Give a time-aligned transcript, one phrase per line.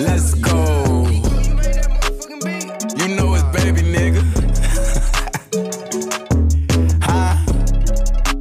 [0.00, 1.06] Let's go.
[2.96, 4.22] You know it's baby nigga.
[7.02, 7.36] Huh?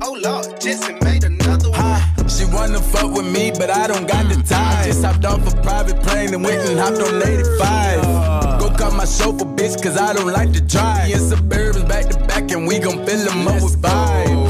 [0.02, 1.80] Oh Lord, Jesse made another one.
[1.82, 2.28] Huh?
[2.30, 4.48] She wanna fuck with me, but I don't got the mm.
[4.48, 4.84] time.
[4.84, 7.28] I Just hopped off a private plane and went and hopped on mm.
[7.28, 8.06] 85.
[8.06, 8.60] Uh.
[8.60, 11.12] Go call my chauffeur, bitch, cause I don't like to drive.
[11.12, 14.49] In Suburbans back to back, and we gon' fill them up with vibes.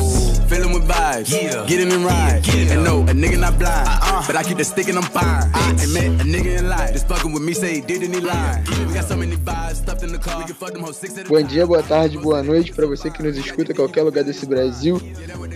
[1.09, 1.65] Yeah.
[1.65, 2.45] Get in and ride.
[2.45, 2.73] Yeah.
[2.73, 3.87] And no, a nigga not blind.
[3.87, 4.27] Uh-uh.
[4.27, 5.49] But I keep the stick and I'm fine.
[5.53, 6.93] I ain't met a nigga in life.
[6.93, 8.67] Just fucking with me, say he did and he lied.
[8.87, 10.37] We got so many vibes stuffed in the car.
[10.37, 12.85] We can fuck them hoes six at a Bom dia, boa tarde, boa noite para
[12.85, 15.01] você que nos escuta em qualquer lugar desse Brasil.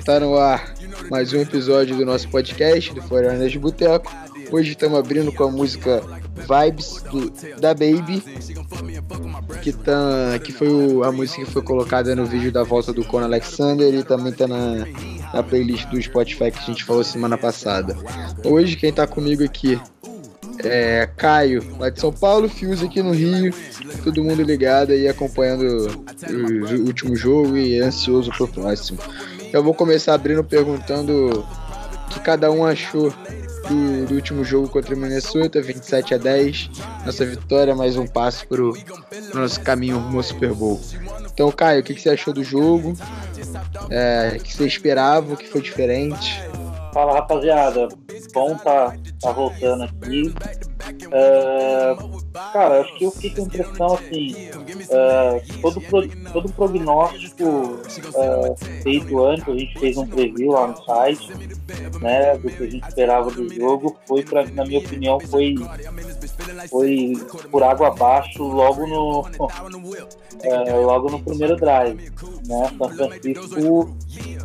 [0.03, 0.73] Tá no ar
[1.09, 4.11] mais um episódio do nosso podcast do Foreigners de Boteco.
[4.51, 6.01] Hoje estamos abrindo com a música
[6.35, 7.29] Vibes do,
[7.59, 8.23] da Baby,
[9.61, 13.03] que, tá, que foi o- a música que foi colocada no vídeo da volta do
[13.05, 14.85] Conan Alexander e também tá na,
[15.33, 17.95] na playlist do Spotify que a gente falou semana passada.
[18.43, 19.79] Hoje quem tá comigo aqui
[20.63, 23.53] é Caio, lá de São Paulo, Fios aqui no Rio,
[24.03, 28.97] todo mundo ligado aí acompanhando o, o último jogo e ansioso pro próximo.
[29.51, 31.45] Eu vou começar abrindo perguntando
[32.07, 33.13] o que cada um achou
[33.67, 36.69] do, do último jogo contra o Minnesota, 27 a 10.
[37.05, 38.73] Nossa vitória, mais um passo pro,
[39.31, 40.79] pro nosso caminho rumo ao Super Bowl.
[41.33, 42.93] Então, Caio, o que, que você achou do jogo?
[43.89, 46.41] É, o que você esperava, o que foi diferente?
[46.93, 47.87] Fala rapaziada,
[48.33, 50.33] bom tá, tá voltando aqui.
[51.11, 51.95] É,
[52.51, 54.35] cara, acho que eu fiquei com a impressão assim,
[54.89, 57.79] é, todo, pro- todo prognóstico
[58.15, 61.31] é, feito antes, a gente fez um preview lá no site,
[62.01, 65.55] né, do que a gente esperava do jogo, foi pra, na minha opinião, foi,
[66.69, 67.13] foi
[67.51, 69.25] por água abaixo logo no,
[70.85, 72.11] logo no primeiro drive.
[72.47, 72.71] Né?
[72.77, 73.95] São Francisco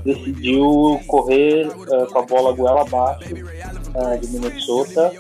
[0.05, 1.69] decidiu correr
[2.13, 3.35] com a bola goela abaixo
[4.21, 5.13] de Minnesota.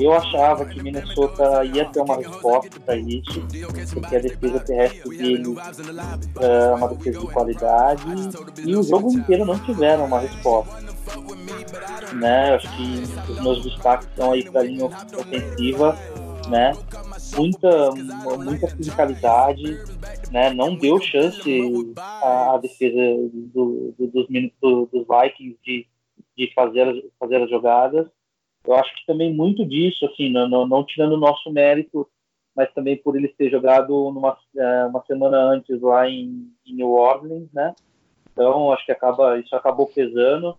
[0.00, 3.46] Eu achava que Minnesota ia ter uma resposta para isso,
[3.92, 5.56] porque a defesa terrestre deles
[6.40, 8.02] é uma defesa de qualidade
[8.64, 10.78] e o jogo inteiro não tiveram uma resposta.
[12.14, 12.54] Né?
[12.54, 15.96] Acho que os meus destaques estão aí para a linha ofensiva,
[16.48, 16.72] né?
[17.36, 17.90] Muita,
[18.38, 19.78] muita fisicalidade,
[20.30, 20.50] né?
[20.54, 21.60] Não deu chance
[21.96, 22.96] à, defesa
[23.54, 24.26] do- do- dos,
[24.90, 25.86] dos Vikings de,
[26.38, 28.06] de fazer, fazer as jogadas.
[28.64, 32.08] Eu acho que também muito disso, assim, não, não, não tirando o nosso mérito,
[32.54, 36.90] mas também por eles ter jogado numa, eh, uma semana antes lá em, em New
[36.92, 37.74] Orleans, né?
[38.32, 40.56] Então acho que acaba, isso acabou pesando,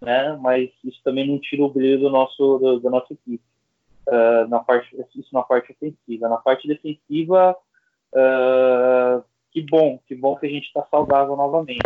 [0.00, 0.36] né?
[0.40, 3.42] Mas isso também não tira o brilho do nosso, do- da nossa equipe.
[4.06, 6.28] eh, na parte, isso na parte ofensiva.
[6.28, 7.56] Na parte defensiva,
[8.14, 11.80] eh, que bom, que bom que a gente está saudável novamente.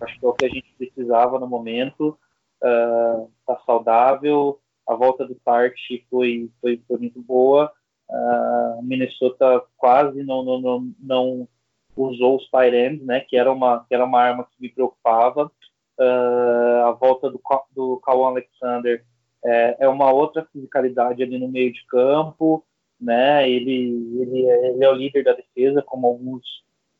[0.00, 2.16] Acho que é o que a gente precisava no momento.
[2.62, 5.74] Está saudável, a volta do Tart
[6.10, 7.72] foi, foi, foi muito boa.
[8.10, 11.48] Ah, Minnesota quase não, não, não, não
[11.96, 15.50] usou os tight né, que era uma que era uma arma que me preocupava.
[15.98, 17.40] Ah, a volta do
[17.72, 19.04] do Kawan Alexander
[19.44, 22.64] é, é uma outra fisicalidade ali no meio de campo,
[23.00, 23.48] né?
[23.48, 26.44] Ele ele é, ele é o líder da defesa, como alguns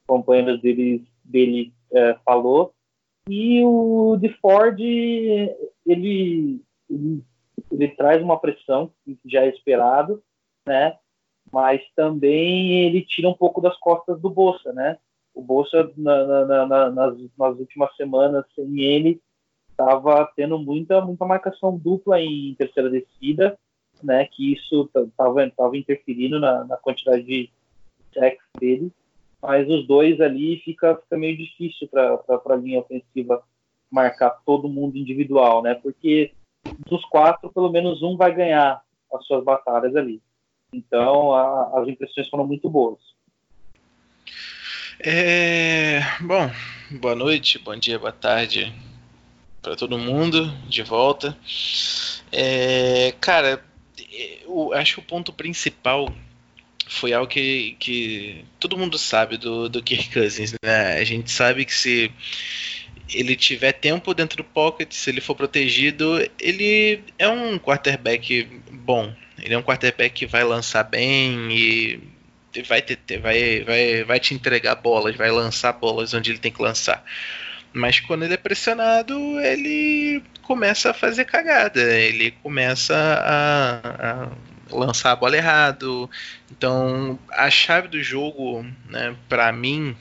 [0.07, 2.73] companheiros dele dele é, falou.
[3.33, 5.55] E o de Ford ele,
[5.87, 6.61] ele
[7.71, 10.21] ele traz uma pressão que já é esperado,
[10.67, 10.99] né?
[11.53, 14.99] Mas também ele tira um pouco das costas do Bolsa, né?
[15.33, 19.21] O Bolsa na- na- na- na- nas, nas últimas semanas sem ele
[19.71, 23.57] estava tendo muita muita marcação dupla em terceira descida,
[24.03, 24.25] né?
[24.25, 27.49] Que isso estava tava interferindo na, na quantidade de
[28.13, 28.91] sacks dele.
[29.43, 33.43] Mas os dois ali fica, fica meio difícil para a linha ofensiva
[33.91, 35.75] marcar todo mundo individual, né?
[35.75, 36.33] Porque
[36.87, 40.23] dos quatro, pelo menos um vai ganhar as suas batalhas ali.
[40.73, 42.99] Então, a- as impressões foram muito boas.
[45.03, 46.51] É, bom,
[47.01, 48.73] boa noite, bom dia, boa tarde
[49.63, 51.37] para todo mundo de volta.
[52.31, 53.65] É, cara,
[54.45, 56.09] eu acho que o ponto principal
[56.91, 60.95] foi algo que, que todo mundo sabe do, do Kirk Cousins, né?
[60.95, 62.11] A gente sabe que se
[63.15, 69.15] ele tiver tempo dentro do pocket, se ele for protegido, ele é um quarterback bom.
[69.41, 72.03] Ele é um quarterback que vai lançar bem e
[72.67, 76.61] vai, ter, vai, vai, vai te entregar bolas, vai lançar bolas onde ele tem que
[76.61, 77.05] lançar.
[77.73, 81.81] Mas quando ele é pressionado, ele começa a fazer cagada.
[81.81, 84.29] Ele começa a, a
[84.71, 86.09] lançar a bola errado.
[86.51, 89.97] Então, a chave do jogo, né, para mim,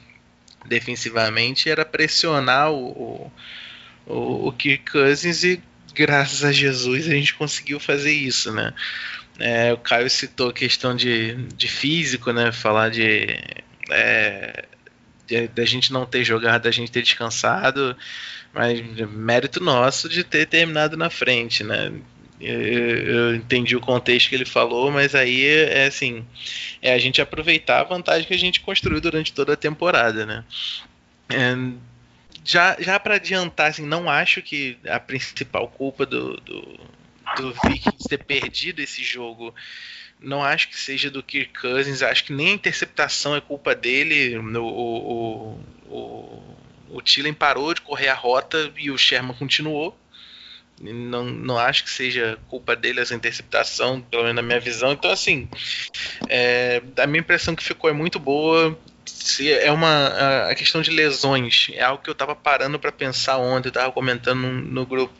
[0.65, 3.31] defensivamente, era pressionar o,
[4.05, 5.61] o, o Kirk Cousins e
[5.93, 8.73] graças a Jesus a gente conseguiu fazer isso, né?
[9.39, 12.51] É, o Caio citou a questão de, de físico, né?
[12.51, 13.39] Falar de,
[13.89, 14.65] é,
[15.25, 17.95] de, de a gente não ter jogado, da gente ter descansado,
[18.53, 21.91] mas mérito nosso de ter terminado na frente, né?
[22.39, 26.25] Eu, eu, entendi o contexto que ele falou, mas aí é assim,
[26.81, 30.45] é a gente aproveitar a vantagem que a gente construiu durante toda a temporada, né?
[31.29, 31.53] É,
[32.45, 36.79] já já para adiantar, assim, não acho que a principal culpa do, do,
[37.35, 39.53] do Vikings ter perdido esse jogo
[40.19, 44.37] não acho que seja do Kirk Cousins, acho que nem a interceptação é culpa dele.
[44.37, 46.55] O, o, o,
[46.89, 49.97] o Thielen parou de correr a rota e o Sherman continuou.
[50.81, 54.93] Não, não acho que seja culpa dele essa interceptação, pelo menos na minha visão.
[54.93, 55.47] Então, assim,
[56.27, 58.77] é, a minha impressão que ficou é muito boa.
[59.05, 63.37] Se é uma a questão de lesões, é algo que eu estava parando para pensar
[63.37, 65.13] ontem, eu estava comentando no, no grupo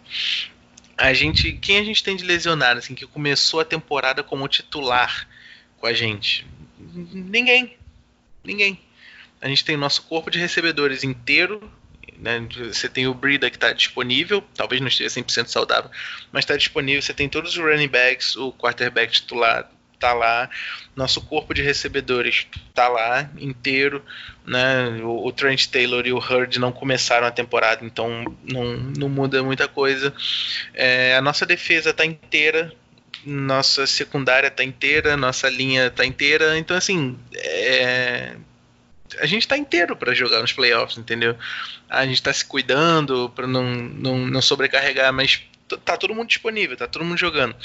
[0.99, 5.29] a gente, quem a gente tem de lesionado, assim, que começou a temporada como titular
[5.77, 6.45] com a gente?
[6.77, 7.77] Ninguém.
[8.43, 8.77] Ninguém.
[9.41, 11.71] A gente tem nosso corpo de recebedores inteiro.
[12.19, 12.45] Né?
[12.67, 15.89] Você tem o Brida que está disponível, talvez não esteja 100% saudável,
[16.31, 17.01] mas está disponível.
[17.01, 19.69] Você tem todos os running backs, o quarterback titular
[19.99, 20.49] tá lá,
[20.95, 24.03] nosso corpo de recebedores tá lá inteiro,
[24.45, 25.01] né?
[25.03, 29.43] O, o, Trent Taylor e o Hurd não começaram a temporada, então não, não muda
[29.43, 30.13] muita coisa.
[30.73, 32.73] É, a nossa defesa tá inteira,
[33.25, 38.35] nossa secundária tá inteira, nossa linha tá inteira, então assim, é,
[39.19, 41.35] a gente tá inteiro para jogar nos playoffs, entendeu?
[41.89, 45.43] A gente tá se cuidando para não, não, não sobrecarregar, mas
[45.83, 47.55] tá todo mundo disponível, tá todo mundo jogando.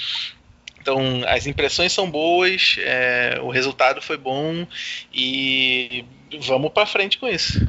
[0.81, 4.67] Então, as impressões são boas, é, o resultado foi bom
[5.12, 6.05] e
[6.41, 7.67] vamos para frente com isso.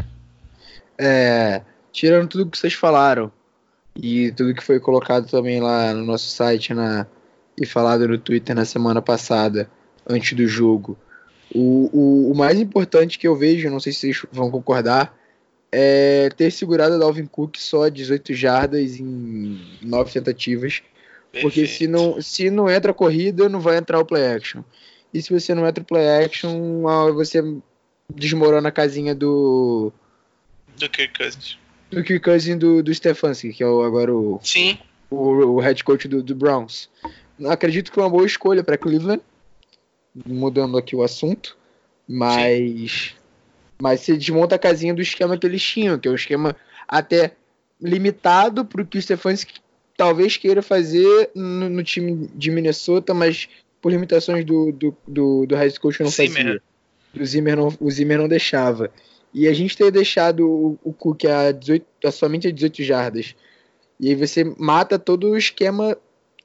[0.98, 1.62] É,
[1.92, 3.32] tirando tudo que vocês falaram
[3.96, 7.08] e tudo que foi colocado também lá no nosso site na,
[7.58, 9.70] e falado no Twitter na semana passada,
[10.08, 10.98] antes do jogo,
[11.56, 15.18] o, o, o mais importante que eu vejo, não sei se vocês vão concordar,
[15.72, 20.82] é ter segurado a Dalvin Cook só 18 jardas em 9 tentativas
[21.42, 24.62] porque se não, se não entra a corrida, não vai entrar o play action.
[25.14, 26.82] E se você não entra o play action,
[27.14, 27.42] você
[28.14, 29.92] desmorona a casinha do.
[30.78, 31.58] Do Kirk Cousins.
[31.90, 34.40] Do Kirk Cousins do, do Stefanski, que é o, agora o.
[34.44, 34.78] Sim.
[35.10, 36.90] O, o head coach do, do Browns.
[37.48, 39.22] Acredito que é uma boa escolha para Cleveland.
[40.26, 41.58] Mudando aqui o assunto.
[42.08, 42.92] Mas.
[42.92, 43.26] Sim.
[43.78, 46.56] Mas você desmonta a casinha do esquema que eles tinham, que é um esquema
[46.88, 47.36] até
[47.82, 49.60] limitado para o que o Stefanski
[49.98, 53.50] talvez queira fazer no, no, time de Minnesota, mas
[53.82, 56.32] por limitações do, do, do, do head coach não Zimmer.
[56.32, 56.62] fazia.
[57.20, 58.92] O Zimmer não, o Zimmer não deixava.
[59.34, 63.36] E a gente ter deixado o, o Cook a, 18, a somente a 18 jardas.
[64.00, 65.98] E aí você mata todo o esquema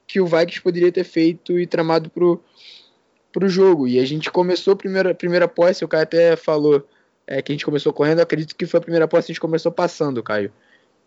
[0.07, 2.41] que o Vikings poderia ter feito e tramado pro,
[3.31, 3.87] pro jogo.
[3.87, 6.85] E a gente começou a primeira, primeira posse, o cara até falou
[7.25, 9.41] é, que a gente começou correndo, acredito que foi a primeira posse que a gente
[9.41, 10.51] começou passando, Caio.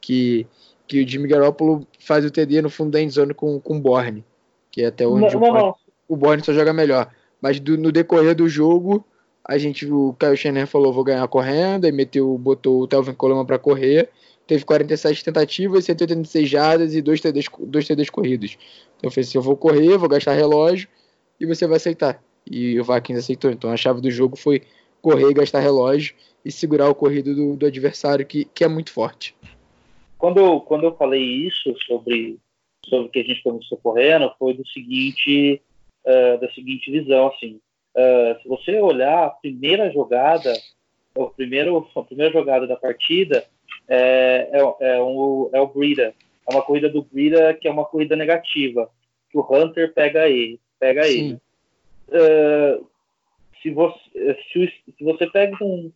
[0.01, 0.47] Que
[0.87, 4.25] que o Jimmy Garoppolo faz o TD no fundo da endzone com, com o Borne,
[4.71, 5.75] que é até onde não, o, Borne,
[6.09, 7.11] o Borne só joga melhor.
[7.41, 9.05] Mas do, no decorrer do jogo,
[9.47, 13.45] a gente, o Kyle Shanahan falou, vou ganhar correndo, aí meteu, botou o Telvin Coleman
[13.45, 14.11] para correr,
[14.47, 18.59] teve 47 tentativas, 186 jardas e dois TDs, dois TDs corridos.
[18.97, 20.89] Então eu falei assim, eu vou correr, vou gastar relógio
[21.41, 22.23] e você vai aceitar.
[22.51, 23.51] E o Vikings aceitou.
[23.51, 24.63] Então a chave do jogo foi
[25.01, 26.15] correr e gastar relógio
[26.45, 29.35] e segurar o corrido do, do adversário, que, que é muito forte.
[30.19, 32.39] Quando eu, quando eu falei isso sobre,
[32.87, 35.61] sobre o que a gente começou correndo, foi do seguinte,
[36.07, 37.61] uh, da seguinte visão, assim,
[37.97, 40.53] uh, se você olhar a primeira jogada,
[41.15, 43.45] o primeiro, a primeira jogada da partida
[43.89, 46.15] é, é, é, um, é o Brida,
[46.49, 48.91] é uma corrida do Brida que é uma corrida negativa,
[49.31, 51.39] que o Hunter pega ele, pega ele.
[52.09, 52.87] Uh,
[53.63, 55.91] se você, se, se você pega um,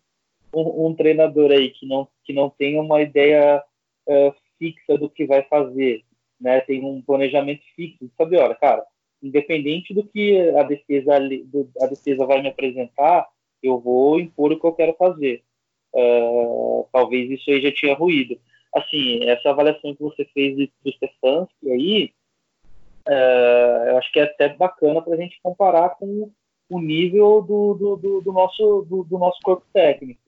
[0.55, 3.63] um, um, treinador aí que não, que não tem uma ideia
[4.07, 6.03] uh, fixa do que vai fazer,
[6.41, 6.61] né?
[6.61, 8.85] Tem um planejamento fixo, sabe, olha, cara,
[9.23, 13.27] independente do que a defesa a defesa vai me apresentar,
[13.63, 15.43] eu vou impor o que eu quero fazer.
[15.93, 18.39] Uh, talvez isso aí já tinha ruído.
[18.75, 22.13] Assim, essa avaliação que você fez do Stefanski aí,
[23.09, 26.31] uh, eu acho que é até bacana para a gente comparar com
[26.71, 30.21] o nível do, do, do, do nosso, do, nosso corpo técnico,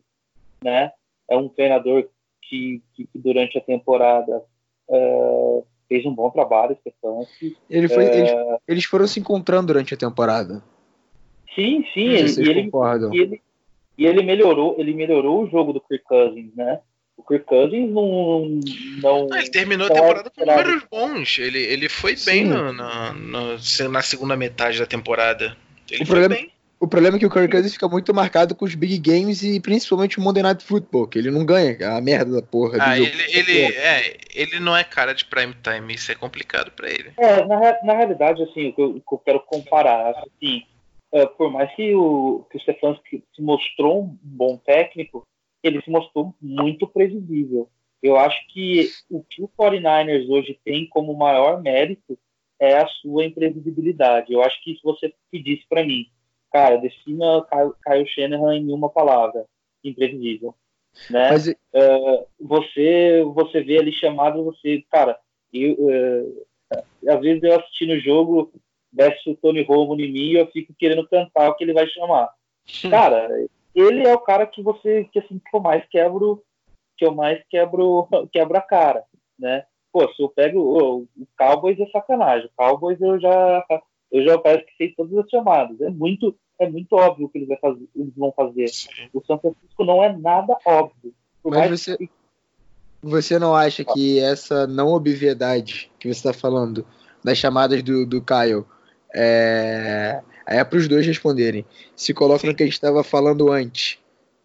[0.65, 0.91] né?
[1.29, 2.09] É um treinador
[2.43, 4.43] que, que, que durante a temporada
[4.89, 7.57] uh, fez um bom trabalho, Stefanski.
[7.69, 8.31] Ele foi, uh, eles,
[8.67, 10.63] eles, foram se encontrando durante a temporada.
[11.55, 12.09] Sim, sim.
[12.09, 12.71] Ele, e, ele,
[13.13, 13.43] e, ele,
[13.99, 16.81] e ele melhorou, ele melhorou o jogo do Kirk Cousins, né?
[17.21, 18.61] O Kirk Cousins não.
[19.03, 21.39] não Ah, ele terminou a temporada com números bons.
[21.39, 22.31] Ele, ele foi Sim.
[22.31, 25.57] bem no, no- no- na segunda metade da temporada.
[25.91, 26.51] Ele O foi problema- bem.
[26.83, 29.61] O problema é que o Kirk Cousins fica muito marcado com os big games e
[29.61, 32.97] principalmente o Monday Night Football, que ele não ganha a merda da porra do Ah,
[32.97, 33.07] jogo.
[33.07, 37.13] ele, ele, é, ele não é cara de prime time, isso é complicado pra ele.
[37.19, 40.63] É, na, na realidade, assim, o que eu, o que eu quero comparar, assim,
[41.13, 45.23] é, por mais que o, que o Stefanski se mostrou um bom técnico,
[45.63, 47.69] ele se mostrou muito previsível.
[48.03, 52.19] Eu acho que o que o 49ers hoje tem como maior mérito
[52.59, 54.33] é a sua imprevisibilidade.
[54.33, 56.07] Eu acho que se você pedisse para mim,
[56.53, 57.47] cara, defina
[57.85, 59.47] Kyle, Shanahan em uma palavra,
[59.85, 60.55] imprevisível.
[61.09, 61.31] Né?
[61.31, 65.19] Mas É, você você vê ali chamado, você, cara,
[65.53, 65.77] eu,
[66.73, 68.53] é, às vezes eu assistindo o jogo,
[68.93, 71.87] desce o Tony Romo em mim e eu fico querendo cantar o que ele vai
[71.87, 72.29] chamar.
[72.91, 73.29] Cara,
[73.75, 76.43] ele é o cara que você, que assim, que eu mais quebro,
[76.97, 79.05] que eu mais quebro, quebro a cara,
[79.39, 79.65] né?
[79.93, 82.47] Pô, se eu pego o, o Cowboys é sacanagem.
[82.47, 83.65] O Cowboys eu já,
[84.13, 85.81] eu já parece que sei todas as chamadas.
[85.81, 88.67] É muito, é muito óbvio o que eles, vai fazer, eles vão fazer.
[89.13, 91.13] O São Francisco não é nada óbvio.
[91.43, 92.11] Por Mas mais você- que-
[93.03, 96.87] você não acha que essa não obviedade que você está falando
[97.25, 98.65] das chamadas do, do Kyle
[99.15, 101.65] é, é para os dois responderem.
[101.95, 103.99] Se coloca no que a gente estava falando antes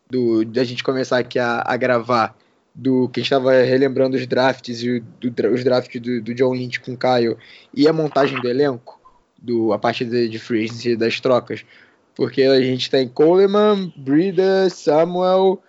[0.09, 2.37] do, da gente começar aqui a, a gravar,
[2.73, 6.33] do que a gente estava relembrando os drafts e o- do os drafts do, do
[6.33, 7.37] John Lynch com o Kyle
[7.73, 8.99] e a montagem do elenco,
[9.41, 11.65] do, a parte de, de free agency das trocas.
[12.13, 15.61] Porque a gente tem Coleman, Brida, Samuel,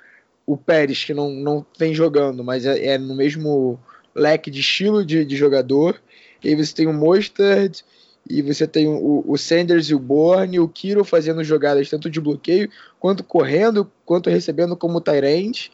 [0.45, 3.79] o Pérez, que não, não vem jogando, mas é, é no mesmo
[4.15, 6.01] leque de estilo de, de jogador.
[6.43, 7.83] E aí você tem o Mostert,
[8.29, 12.21] e você tem o, o Sanders e o Bourne, o Kiro fazendo jogadas tanto de
[12.21, 15.69] bloqueio, quanto correndo, quanto recebendo como Tyrant.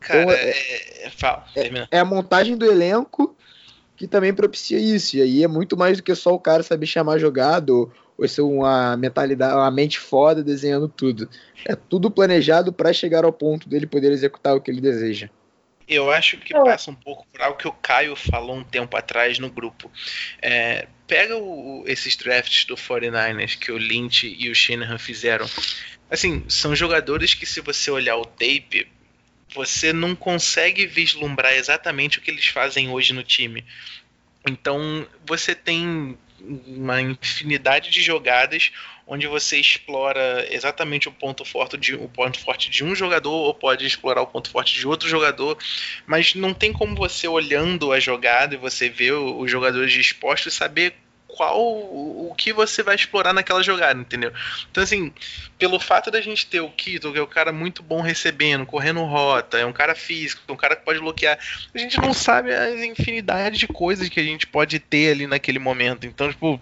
[0.00, 1.88] Cara, Então, é, é, fala, termina.
[1.90, 3.34] É a montagem do elenco
[3.96, 5.16] que também propicia isso.
[5.16, 8.28] E aí é muito mais do que só o cara saber chamar jogado ou, ou
[8.28, 11.28] ser uma mentalidade, uma mente foda desenhando tudo.
[11.66, 15.30] É tudo planejado para chegar ao ponto dele poder executar o que ele deseja.
[15.86, 18.96] Eu acho que é- passa um pouco por algo que o Caio falou um tempo
[18.96, 19.90] atrás no grupo.
[20.40, 25.48] É, pega o- esses drafts do 49ers que o Lynch e o Shanahan fizeram.
[26.10, 28.86] Assim, são jogadores que se você olhar o tape,
[29.54, 33.64] você não consegue vislumbrar exatamente o que eles fazem hoje no time.
[34.46, 36.18] Então, você tem
[36.66, 38.72] uma infinidade de jogadas
[39.06, 43.54] onde você explora exatamente o ponto forte de o ponto forte de um jogador ou
[43.54, 45.58] pode explorar o ponto forte de outro jogador,
[46.06, 50.94] mas não tem como você olhando a jogada e você ver os jogadores dispostos saber
[51.26, 54.32] qual o que você vai explorar naquela jogada, entendeu?
[54.70, 55.12] Então assim,
[55.58, 59.02] pelo fato da gente ter o Kito, que é um cara muito bom recebendo, correndo
[59.02, 61.38] rota, é um cara físico, é um cara que pode bloquear,
[61.74, 65.58] a gente não sabe as infinidade de coisas que a gente pode ter ali naquele
[65.58, 66.06] momento.
[66.06, 66.60] Então, tipo,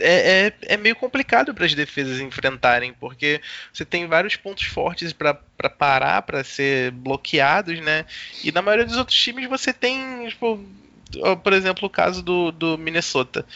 [0.00, 3.40] é, é, é meio complicado para as defesas enfrentarem, porque
[3.72, 5.34] você tem vários pontos fortes para
[5.78, 8.04] parar, para ser bloqueados, né?
[8.42, 10.64] E na maioria dos outros times você tem, tipo,
[11.42, 13.46] por exemplo, o caso do, do Minnesota.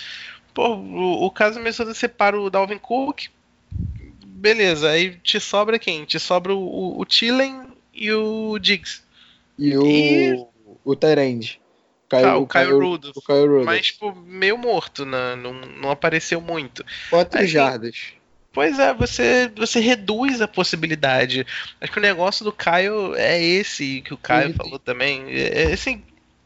[0.54, 3.26] Pô, o, o caso do Minnesota você para o Dalvin Cook,
[4.26, 6.04] beleza, aí te sobra quem?
[6.04, 9.02] Te sobra o, o, o Thielen e o Diggs.
[9.58, 10.46] E o, E-
[10.84, 11.60] o Tyrande.
[12.12, 13.16] Ah, o Kyle Rudolph.
[13.16, 13.64] O Rudolph.
[13.64, 15.34] Mas, tipo, meio morto, né?
[15.36, 16.84] não, não apareceu muito.
[17.10, 18.12] Quatro assim, jardas.
[18.52, 21.46] Pois é, você, você reduz a possibilidade.
[21.78, 25.24] Acho que o negócio do Caio é esse que o Caio Ele- falou também.
[25.28, 26.02] É, é assim,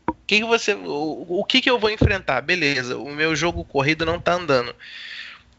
[0.08, 2.40] o que, que você, o, o que, que eu vou enfrentar?
[2.40, 4.74] Beleza, o meu jogo corrido não tá andando.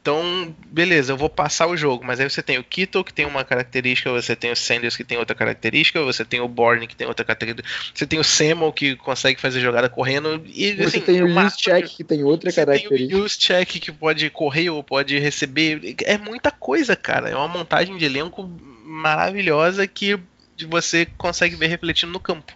[0.01, 3.23] Então, beleza, eu vou passar o jogo, mas aí você tem o Kittle que tem
[3.23, 6.95] uma característica, você tem o Sanders que tem outra característica, você tem o Bourne que
[6.95, 11.01] tem outra característica, você tem o Samuel que consegue fazer jogada correndo e Você assim,
[11.01, 13.15] tem o Check, que tem outra você tem característica.
[13.15, 15.95] o use check que pode correr ou pode receber.
[16.03, 17.29] É muita coisa, cara.
[17.29, 18.49] É uma montagem de elenco
[18.83, 20.19] maravilhosa que
[20.67, 22.53] você consegue ver refletindo no campo.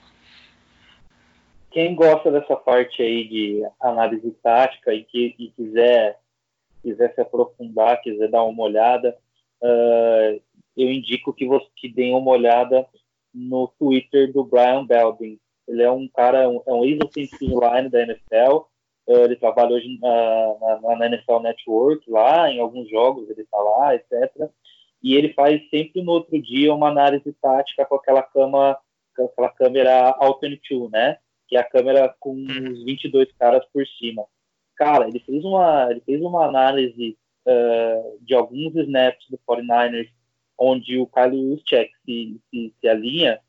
[1.70, 6.18] quem gosta dessa parte aí de análise tática e que e quiser
[6.86, 9.18] quiser se aprofundar, quiser dar uma olhada,
[9.63, 10.38] ah,
[10.77, 12.88] eu indico que você que deem uma olhada
[13.34, 15.39] no Twitter do Brian Belding.
[15.68, 18.68] Ele é um cara, um, é um ex-offensive line da NFL.
[19.10, 23.58] ah, ele trabalha hoje na, na, na NFL Network lá, em alguns jogos ele está
[23.58, 24.50] lá, etc.
[25.01, 28.77] E ele faz sempre no outro dia uma análise tática com aquela cama,
[29.15, 31.18] com aquela câmera Alternate 2, né?
[31.48, 34.25] que é a câmera com os 22 caras por cima.
[34.75, 40.10] Cara, ele fez uma, ele fez uma análise uh, de alguns snaps do 49ers
[40.58, 43.39] onde o Kyle Juszczyk se, se, se alinha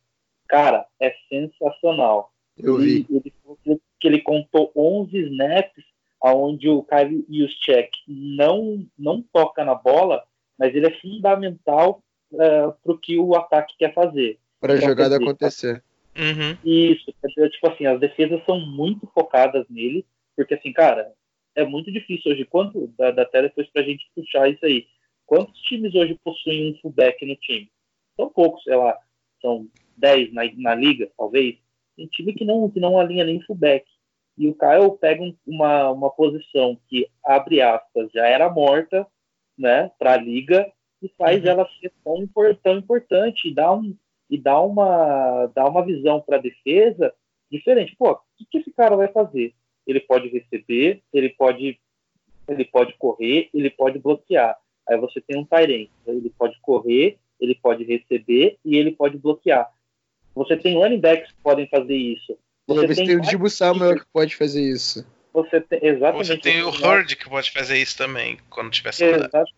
[0.49, 2.33] Cara, é sensacional.
[2.57, 3.07] Eu ele, vi.
[3.11, 3.59] Ele, falou
[4.01, 5.85] que ele contou 11 snaps
[6.23, 10.25] onde o Kyle Juszczyk não, não toca na bola,
[10.59, 12.03] mas ele é fundamental
[12.33, 14.39] uh, para o que o ataque quer fazer.
[14.61, 15.85] Para a jogada dizer, acontecer.
[16.17, 16.57] Uhum.
[16.65, 17.13] Isso,
[17.51, 20.05] tipo assim, as defesas são muito focadas nele,
[20.37, 21.13] porque assim, cara,
[21.55, 22.45] é muito difícil hoje.
[22.45, 24.87] Quanto da, da até depois pra gente puxar isso aí.
[25.25, 27.71] Quantos times hoje possuem um fullback no time?
[28.15, 28.97] São poucos, sei lá,
[29.41, 29.67] são
[29.97, 31.57] 10 na, na liga, talvez.
[31.97, 33.85] Tem time que não, que não alinha nem fullback.
[34.39, 39.07] E o Kyle pega um, uma, uma posição que, abre aspas, já era morta,
[39.59, 40.71] né, pra liga,
[41.03, 41.49] e faz Uhum.
[41.49, 42.29] ela ser tão,
[42.63, 43.97] tão importante, e dá, um,
[44.29, 47.15] e dá, uma, dá uma visão pra defesa
[47.51, 47.97] diferente.
[47.97, 49.55] Pô, o que, que esse cara vai fazer?
[49.87, 51.79] Ele pode receber, ele pode,
[52.49, 54.57] ele pode correr, ele pode bloquear.
[54.89, 59.71] Aí você tem um Tyrant, ele pode correr, ele pode receber e ele pode bloquear.
[60.35, 62.39] Você tem running backs que podem fazer isso.
[62.69, 65.07] Aí você tem o wide Dibu Samuel que pode fazer isso.
[65.33, 66.27] você tem, exatamente.
[66.27, 68.91] Você tem o você tem Hurd que pode fazer isso também, quando tiver.
[68.91, 69.53] Exato.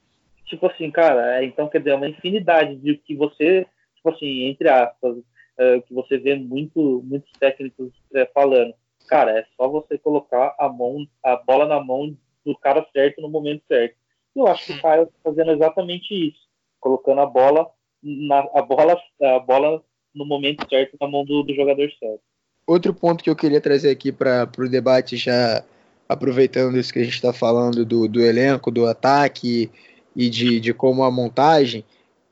[0.46, 3.66] Tipo assim, cara, é, então quer dizer, é uma infinidade de que você,
[3.96, 5.16] tipo assim, entre aspas,
[5.58, 8.72] é, que você vê muito, muitos técnicos é, falando.
[9.08, 13.28] Cara, é só você colocar a mão, a bola na mão do cara certo no
[13.28, 13.96] momento certo.
[14.36, 16.40] E eu acho que o Caio tá fazendo exatamente isso,
[16.78, 17.68] colocando a bola
[18.02, 19.82] na a bola, a bola
[20.14, 22.20] no momento certo na mão do, do jogador certo.
[22.66, 25.64] Outro ponto que eu queria trazer aqui para o debate, já
[26.06, 29.70] aproveitando isso que a gente está falando do, do elenco, do ataque
[30.14, 31.84] e de, de como a montagem,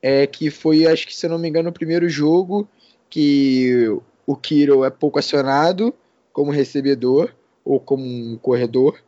[0.02, 2.68] é que foi, acho que se eu não me engano, o primeiro jogo
[3.08, 3.88] que
[4.26, 5.94] o Kiro é pouco acionado
[6.36, 8.98] como recebedor ou como um corredor.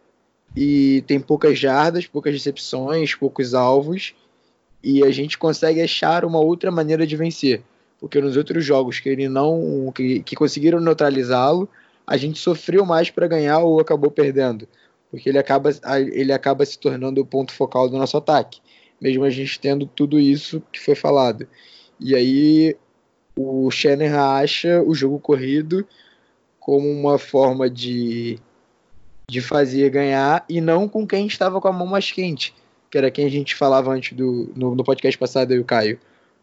[0.56, 4.14] E tem poucas jardas, poucas recepções, poucos alvos.
[4.82, 7.60] E a gente consegue achar uma outra maneira de vencer.
[8.00, 11.68] Porque nos outros jogos que ele não que, que conseguiram neutralizá-lo,
[12.06, 14.66] a gente sofreu mais para ganhar ou acabou perdendo,
[15.10, 15.68] porque ele acaba
[16.10, 18.60] ele acaba se tornando o ponto focal do nosso ataque,
[18.98, 21.46] mesmo a gente tendo tudo isso que foi falado.
[22.00, 22.76] E aí
[23.36, 25.86] o Shanahan acha o jogo corrido
[26.68, 28.38] como uma forma de
[29.26, 32.54] de fazer ganhar e não com quem estava com a mão mais quente,
[32.90, 35.64] que era quem a gente falava antes do no, no podcast passado eu e o
[35.64, 35.98] Caio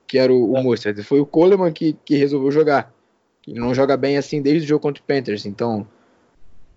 [0.08, 1.00] que era o, o Mostert.
[1.04, 2.92] Foi o Coleman que, que resolveu jogar.
[3.48, 5.46] Ele não joga bem assim desde o jogo contra o Panthers.
[5.46, 5.88] Então,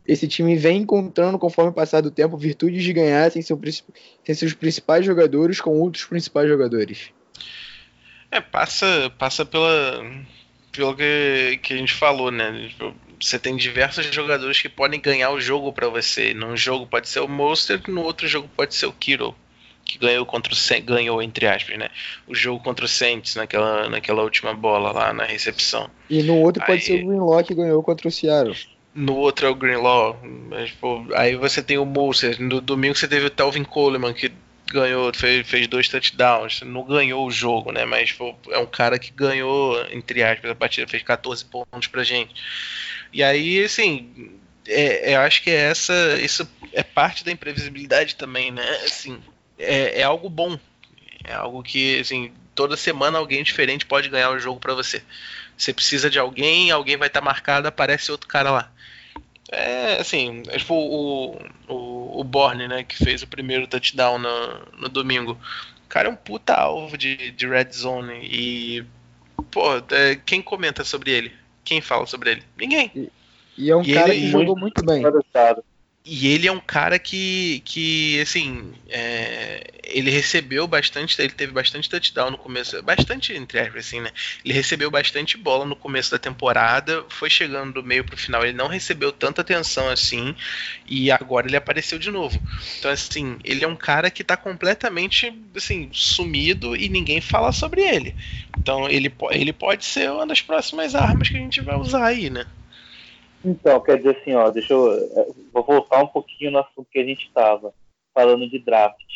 [0.06, 3.58] esse time vem encontrando, conforme o passar do tempo, virtudes de ganhar sem, seu,
[4.24, 7.12] sem seus principais jogadores com outros principais jogadores.
[8.30, 10.04] É, passa, passa pela,
[10.70, 12.70] pelo que, que a gente falou, né?
[13.20, 16.32] Você tem diversos jogadores que podem ganhar o jogo para você.
[16.34, 19.34] Num jogo pode ser o Mostert, no outro jogo pode ser o Kittle
[19.88, 21.88] que ganhou contra o ganhou entre aspas, né?
[22.26, 25.88] O jogo contra o Saints naquela, naquela última bola lá na recepção.
[26.10, 28.54] E no outro pode aí, ser o Greenlaw que ganhou contra o Seattle.
[28.94, 30.20] No outro é o Greenlaw.
[30.50, 32.40] Mas, pô, aí você tem o Moser.
[32.40, 34.30] No domingo você teve o Telvin Coleman que
[34.70, 36.60] ganhou, fez, fez dois touchdowns.
[36.62, 37.86] Não ganhou o jogo, né?
[37.86, 42.04] Mas pô, é um cara que ganhou, entre aspas, a partida, fez 14 pontos pra
[42.04, 42.34] gente.
[43.12, 48.50] E aí, assim, é, eu acho que é essa, isso é parte da imprevisibilidade também,
[48.50, 48.68] né?
[48.84, 49.18] Assim,
[49.58, 50.58] é, é, algo bom.
[51.24, 55.02] É algo que, assim, toda semana alguém diferente pode ganhar o jogo para você.
[55.56, 58.72] Você precisa de alguém, alguém vai estar tá marcado, aparece outro cara lá.
[59.50, 64.58] É, assim, é tipo o, o, o Borne, né, que fez o primeiro touchdown no,
[64.78, 65.38] no domingo.
[65.84, 68.84] O cara é um puta alvo de, de red zone e,
[69.50, 71.32] pô, é, quem comenta sobre ele?
[71.68, 72.42] Quem fala sobre ele?
[72.56, 72.90] Ninguém.
[72.94, 73.10] E,
[73.58, 75.02] e é um e cara ele, que jogou muito bem.
[76.10, 81.86] E ele é um cara que, que assim, é, ele recebeu bastante, ele teve bastante
[81.86, 84.10] touchdown no começo, bastante entre aspas, assim, né?
[84.42, 88.56] Ele recebeu bastante bola no começo da temporada, foi chegando do meio pro final, ele
[88.56, 90.34] não recebeu tanta atenção assim,
[90.86, 92.40] e agora ele apareceu de novo.
[92.78, 97.82] Então, assim, ele é um cara que tá completamente, assim, sumido e ninguém fala sobre
[97.82, 98.16] ele.
[98.58, 102.30] Então, ele, ele pode ser uma das próximas armas que a gente vai usar aí,
[102.30, 102.46] né?
[103.44, 105.36] Então, quer dizer assim, ó, deixa eu.
[105.52, 107.72] Vou voltar um pouquinho no assunto que a gente estava
[108.12, 109.06] falando de draft.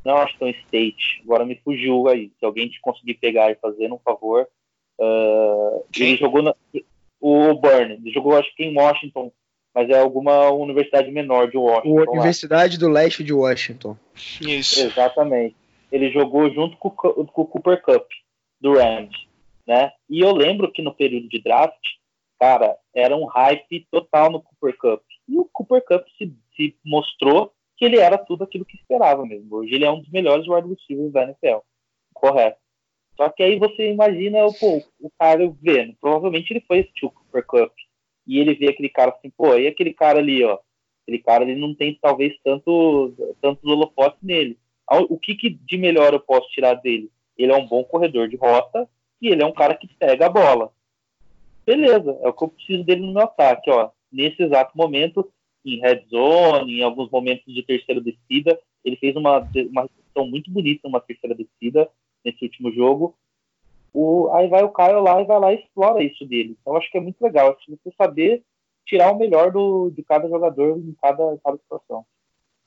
[0.04, 1.22] não Washington State.
[1.24, 2.32] Agora me fugiu aí.
[2.40, 4.48] Se alguém te conseguir pegar e fazer um favor.
[5.00, 6.56] Uh, ele jogou na,
[7.24, 7.94] o Burn.
[7.94, 9.32] Ele jogou, acho que em Washington,
[9.74, 12.12] mas é alguma universidade menor de Washington.
[12.12, 12.80] Universidade lá.
[12.82, 13.98] do Leste de Washington.
[14.42, 14.82] Isso.
[14.82, 15.56] Exatamente.
[15.90, 18.06] Ele jogou junto com, com o Cooper Cup,
[18.60, 19.16] do Rams.
[19.66, 19.94] né?
[20.10, 21.80] E eu lembro que no período de draft,
[22.38, 25.02] cara, era um hype total no Cooper Cup.
[25.30, 29.56] E o Cooper Cup se, se mostrou que ele era tudo aquilo que esperava mesmo.
[29.56, 31.60] Hoje ele é um dos melhores wide receivers da NFL.
[32.14, 32.58] Correto.
[33.16, 35.96] Só que aí você imagina pô, o cara vendo.
[36.00, 37.72] Provavelmente ele foi assistir o Cooper Cup.
[38.26, 40.60] E ele vê aquele cara assim, pô, e aquele cara ali, ó.
[41.04, 44.58] Aquele cara ele não tem talvez tanto, tantos holofotes nele.
[45.10, 47.12] O que, que de melhor eu posso tirar dele?
[47.38, 48.88] Ele é um bom corredor de rota
[49.22, 50.72] e ele é um cara que pega a bola.
[51.66, 53.90] Beleza, é o que eu preciso dele no meu ataque, ó.
[54.12, 55.32] Nesse exato momento,
[55.66, 60.52] em red zone, em alguns momentos de terceira descida, ele fez uma, uma recepção muito
[60.52, 61.90] bonita numa terceira descida
[62.24, 63.16] nesse último jogo.
[63.94, 66.58] O, aí vai o Caio lá e vai lá e explora isso dele.
[66.60, 68.44] Então acho que é muito legal assim, você saber
[68.86, 72.06] tirar o melhor do, de cada jogador em cada, cada situação.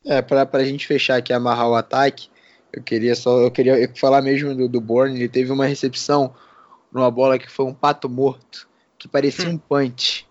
[0.04, 2.28] É, para a gente fechar aqui, amarrar o ataque,
[2.72, 6.32] eu queria só eu queria falar mesmo do, do Bourne, ele teve uma recepção
[6.92, 9.54] numa bola que foi um pato morto, que parecia hum.
[9.54, 10.26] um punch.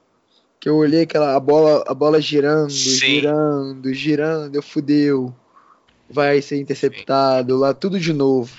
[0.59, 3.19] Que eu olhei aquela a bola, a bola girando, Sim.
[3.19, 5.33] girando, girando, eu fudeu.
[6.09, 7.59] Vai ser interceptado Sim.
[7.59, 8.55] lá, tudo de novo.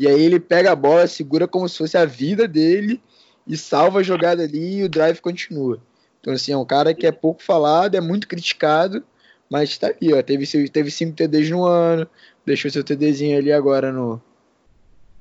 [0.00, 2.98] E aí ele pega a bola, segura como se fosse a vida dele
[3.46, 5.78] e salva a jogada ali e o drive continua.
[6.18, 9.04] Então, assim, é um cara que é pouco falado, é muito criticado,
[9.50, 10.22] mas tá ali, ó.
[10.22, 12.08] Teve, teve cinco TDs no ano,
[12.46, 14.22] deixou seu TDzinho ali agora no,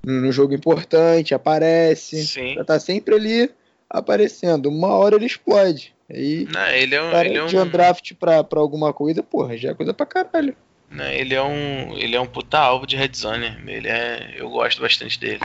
[0.02, 2.26] no jogo importante, aparece.
[2.26, 2.54] Sim.
[2.54, 3.52] Já tá sempre ali
[3.90, 4.70] aparecendo.
[4.70, 5.94] Uma hora ele explode.
[6.10, 9.22] Aí, Não, ele é um, cara, ele é de um draft pra, pra alguma coisa,
[9.22, 10.56] porra, já é coisa pra caralho.
[10.90, 13.46] Não, ele é um, ele é um puta alvo de red zone.
[13.68, 15.42] Ele é, eu gosto bastante dele.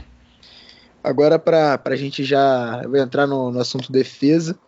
[1.03, 4.59] Agora pra, pra gente já entrar no, no assunto defesa.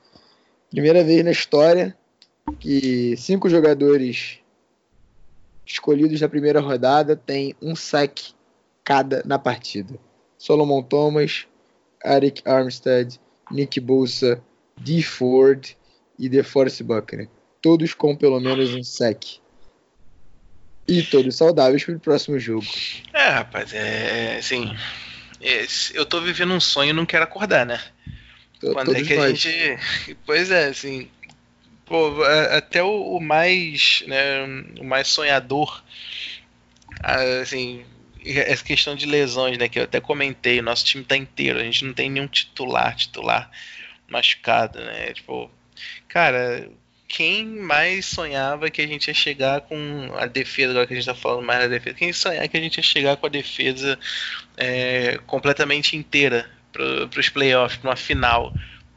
[0.71, 1.97] Primeira vez na história
[2.61, 4.39] que cinco jogadores
[5.65, 8.35] escolhidos na primeira rodada têm um saque
[8.85, 9.99] cada na partida.
[10.39, 11.47] Solomon Thomas,
[12.05, 13.19] Eric Armstead,
[13.51, 14.43] Nick Bosa,
[14.77, 15.75] Dee Ford
[16.19, 17.29] e DeForest Buckner.
[17.63, 19.41] Todos com pelo menos um saque.
[20.89, 22.67] E todos saudáveis para o próximo jogo.
[23.13, 24.75] É, rapaz, é assim.
[25.41, 27.81] É, eu tô vivendo um sonho e não quero acordar, né?
[28.61, 29.39] Quando é que a nós.
[29.39, 30.17] gente.
[30.25, 31.09] Pois é, assim.
[31.85, 32.23] Pô,
[32.53, 34.05] até o, o mais.
[34.07, 34.45] Né,
[34.79, 35.83] o mais sonhador.
[37.03, 37.85] Assim,
[38.25, 39.69] essa questão de lesões, né?
[39.69, 42.95] Que eu até comentei, o nosso time tá inteiro, a gente não tem nenhum titular,
[42.97, 43.51] titular
[44.09, 45.13] machucado, né?
[45.13, 45.51] Tipo,
[46.09, 46.69] cara,
[47.09, 51.07] quem mais sonhava que a gente ia chegar com a defesa, agora que a gente
[51.07, 53.99] tá falando mais da defesa, quem sonhava que a gente ia chegar com a defesa
[54.57, 58.53] é, completamente inteira para os playoffs, para uma final?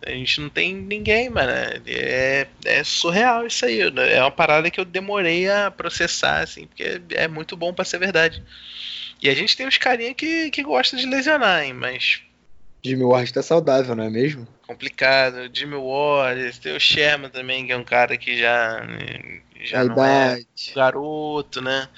[0.06, 1.52] A gente não tem ninguém, mano.
[1.86, 3.82] É, é surreal isso aí.
[3.82, 8.00] É uma parada que eu demorei a processar, assim, porque é muito bom para ser
[8.00, 8.41] verdade.
[9.22, 12.22] E a gente tem uns carinha que, que gosta de lesionar, hein, mas.
[12.83, 14.47] Jimmy Ward tá saudável, não é mesmo?
[14.65, 15.49] Complicado.
[15.53, 18.81] Jimmy Ward, tem o Sherman também, que é um cara que já,
[19.61, 20.47] já não é idade.
[20.67, 21.89] é garoto, né?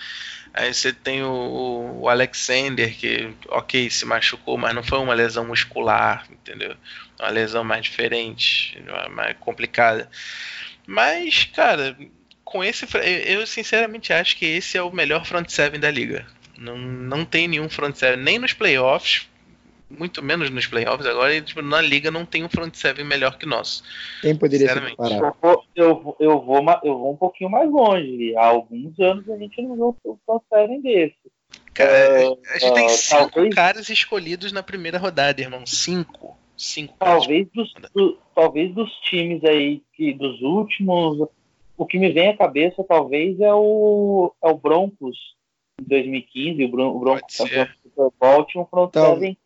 [0.54, 5.46] Aí você tem o, o, Alexander, que, ok, se machucou, mas não foi uma lesão
[5.46, 6.76] muscular, entendeu?
[7.20, 8.78] Uma lesão mais diferente,
[9.12, 10.10] mais complicada.
[10.86, 11.96] Mas, cara,
[12.44, 12.86] com esse.
[13.26, 16.26] Eu sinceramente acho que esse é o melhor front seven da liga.
[16.58, 19.30] Não, não tem nenhum front seven, nem nos playoffs,
[19.98, 23.38] muito menos nos playoffs agora, e tipo, na liga não tem um front seven melhor
[23.38, 23.84] que o nosso.
[24.22, 28.36] Quem poderia ser eu vou, eu, eu, vou, eu vou um pouquinho mais longe.
[28.36, 31.16] Há alguns anos a gente não viu um front seven desse.
[31.74, 35.66] Cara, uh, a gente uh, tem cinco talvez, caras escolhidos na primeira rodada, irmão.
[35.66, 36.38] Cinco.
[36.58, 41.28] Cinco talvez dos, do, talvez dos times aí que dos últimos.
[41.78, 45.18] O que me vem à cabeça talvez é o, é o Broncos
[45.82, 49.38] em 2015, o, Bron o Broncos campeão do Super Bowl tinha um front então, seven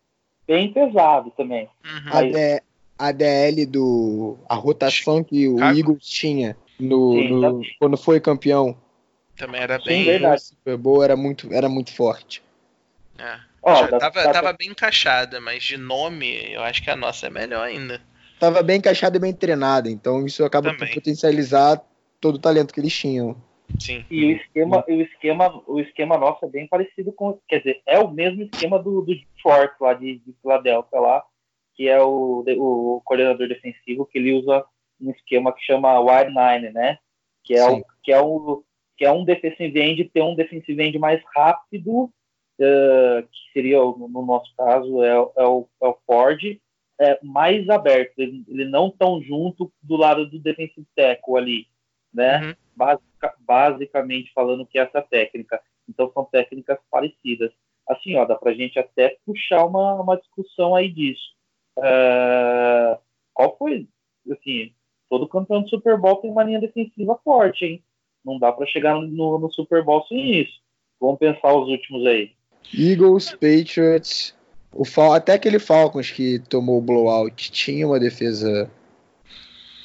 [0.46, 1.68] bem pesado também.
[1.84, 2.12] Uhum.
[2.12, 2.62] A, D,
[2.98, 4.38] a DL do.
[4.48, 5.78] A rotação que o Chicago.
[5.78, 8.76] Eagles tinha no, Sim, no quando foi campeão.
[9.36, 10.04] Também era bem.
[10.04, 12.42] Sim, Super Bowl era muito, era muito forte.
[13.18, 13.38] É.
[13.62, 17.30] Oh, tava, da, tava bem encaixada, mas de nome eu acho que a nossa é
[17.30, 18.00] melhor ainda.
[18.38, 20.86] Tava bem encaixada e bem treinada, então isso acaba Também.
[20.86, 21.82] por potencializar
[22.20, 23.36] todo o talento que eles tinham.
[23.78, 24.04] Sim.
[24.10, 27.98] E o esquema, o esquema, o esquema nosso é bem parecido com, quer dizer, é
[27.98, 31.22] o mesmo esquema do, do Forte lá de, de Filadélfia lá,
[31.74, 34.64] que é o, o coordenador defensivo que ele usa
[35.00, 36.98] um esquema que chama wide nine, né?
[37.44, 38.64] Que é o que é o
[38.96, 44.24] que é um defensive end ter um defensive end mais rápido, uh, que seria no
[44.24, 46.42] nosso caso é, é, o, é o Ford,
[46.98, 51.66] é, mais aberto, ele, ele não tão junto do lado do defensive tackle ali,
[52.12, 52.46] né?
[52.46, 53.05] Uhum basic,
[53.40, 55.60] basicamente falando que é essa técnica.
[55.88, 57.52] Então são técnicas parecidas.
[57.88, 61.34] Assim, ó, dá para a gente até puxar uma, uma discussão aí disso.
[61.78, 62.98] Uh,
[63.32, 63.86] qual foi,
[64.30, 64.72] assim,
[65.08, 67.84] todo campeão de Super Bowl tem uma linha defensiva forte, hein?
[68.24, 70.60] Não dá para chegar no, no, Super Bowl sem isso.
[71.00, 72.32] Vamos pensar os últimos aí.
[72.74, 74.36] Eagles, Patriots,
[74.72, 78.68] o Fal até aquele Falcons que tomou o blowout tinha uma defesa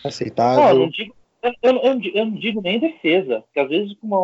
[0.04, 0.64] aceitável.
[0.64, 4.20] Não, não digo, eu, eu, eu, não digo nem defesa, porque às vezes uma,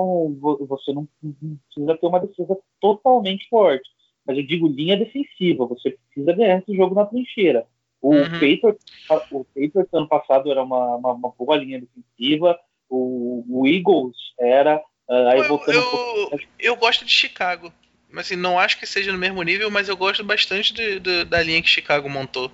[0.68, 3.90] você não precisa ter uma defesa totalmente forte.
[4.26, 7.66] Mas eu digo linha defensiva, você precisa ganhar esse jogo na trincheira.
[8.02, 8.24] O uhum.
[8.34, 8.86] Patriots,
[9.32, 14.78] o Patriots ano passado era uma, uma, uma boa linha defensiva, o, o Eagles era.
[15.10, 17.72] Uh, aí eu, eu, eu, gosto de Chicago.
[18.10, 21.24] Mas assim, não acho que seja no mesmo nível, mas eu gosto bastante de, de,
[21.26, 22.52] da linha que Chicago montou.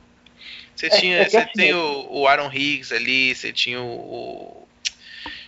[0.75, 4.67] Você, é, tinha, é você tem o, o, Aaron Higgs ali, você tinha o, o.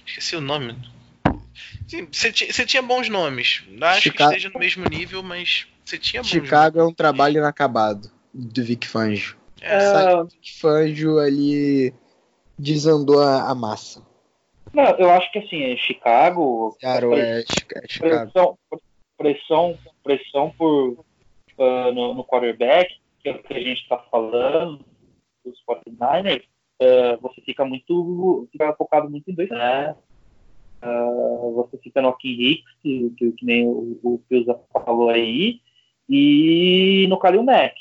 [0.05, 0.77] Esqueci o nome.
[2.11, 3.63] Você tinha, você tinha bons nomes.
[3.69, 4.29] Não acho Chicago...
[4.29, 6.89] que esteja no mesmo nível, mas você tinha bons Chicago nomes.
[6.89, 9.35] é um trabalho inacabado do Vic Fangio.
[9.61, 10.23] É.
[10.23, 11.93] Vic Fangio ali
[12.57, 14.05] desandou a, a massa.
[14.73, 16.75] Não, eu acho que assim, é Chicago.
[16.81, 17.43] Claro, é, é
[17.87, 18.27] Chicago.
[18.27, 18.57] Pressão,
[19.17, 21.05] pressão, pressão por,
[21.57, 22.93] uh, no, no, quarterback,
[23.25, 24.85] que é o que a gente está falando,
[25.43, 26.43] dos 49ers,
[26.79, 28.47] uh, você fica muito.
[28.51, 29.95] fica focado muito em dois, né?
[30.83, 35.59] Uh, você fica no Kim Hicks, que, que, que, nem o, o Pilza falou aí,
[36.07, 37.73] e no Kalil Mack,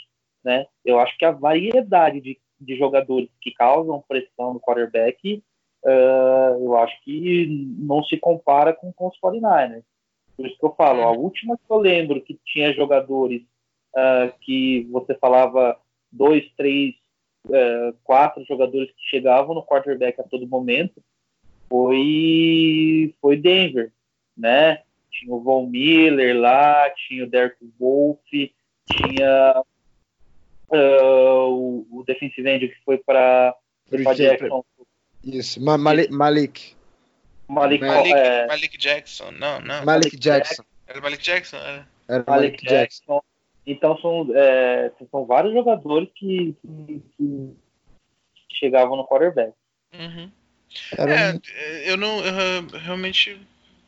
[0.43, 0.67] né?
[0.83, 5.43] Eu acho que a variedade de, de jogadores que causam pressão no quarterback
[5.85, 7.47] uh, eu acho que
[7.79, 9.85] não se compara com, com os 49ers.
[10.37, 13.43] Por isso que eu falo, a última que eu lembro que tinha jogadores
[13.95, 15.79] uh, que você falava
[16.11, 16.95] dois, três,
[17.47, 21.03] uh, quatro jogadores que chegavam no quarterback a todo momento
[21.69, 23.93] foi, foi Denver,
[24.37, 24.83] né?
[25.11, 28.53] Tinha o Von Miller lá, tinha o Derek Wolfe,
[28.91, 29.63] tinha
[30.69, 33.55] uh, o, o defensive end que foi para
[34.17, 34.65] Jackson,
[35.25, 36.13] isso, Ma Malik.
[36.13, 36.77] Malik,
[37.49, 38.47] Malik, Malik, é...
[38.47, 39.85] Malik Jackson, não, não.
[39.85, 40.63] Malik Jackson.
[40.87, 41.57] Era Malik Jackson?
[41.57, 43.15] Era, era Malik, Malik Jackson.
[43.15, 43.34] Jackson.
[43.67, 47.57] Então são, é, são vários jogadores que, que, que
[48.51, 49.53] chegavam no quarterback.
[49.93, 50.31] Uhum.
[50.99, 52.21] É, eu não.
[52.25, 53.41] Eu, realmente.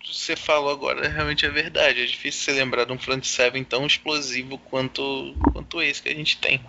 [0.07, 2.01] Você falou agora, realmente é verdade.
[2.01, 6.15] É difícil você lembrar de um front seven tão explosivo quanto, quanto esse que a
[6.15, 6.61] gente tem.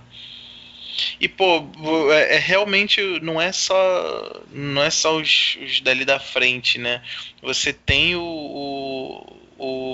[1.20, 1.63] E, pô,
[2.12, 7.04] é, é, realmente não é só não é só os, os dali da frente, né?
[7.41, 8.77] Você tem o, o, o,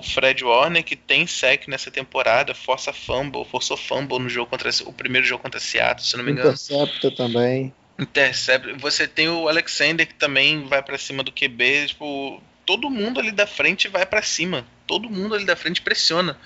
[0.04, 4.94] Fred Warner que tem sec nessa temporada, força fumble, forçou fumble no jogo contra o
[4.94, 6.50] primeiro jogo contra Seattle, se não me engano.
[6.50, 7.74] Intercepta também.
[7.98, 8.74] Intercepta.
[8.78, 13.32] Você tem o Alexander que também vai para cima do QB, tipo, todo mundo ali
[13.32, 14.66] da frente vai para cima.
[14.86, 16.38] Todo mundo ali da frente pressiona.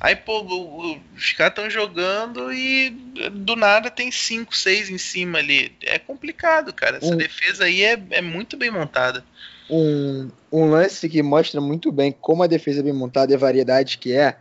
[0.00, 2.90] Aí, pô, os caras estão jogando e
[3.32, 5.72] do nada tem 5, 6 em cima ali.
[5.82, 6.98] É complicado, cara.
[6.98, 9.24] Essa um, defesa aí é, é muito bem montada.
[9.70, 13.98] Um, um lance que mostra muito bem como a defesa bem montada e a variedade
[13.98, 14.36] que é,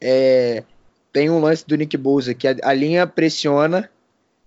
[0.00, 0.64] é
[1.12, 3.90] tem um lance do Nick Bosa que a, a linha pressiona,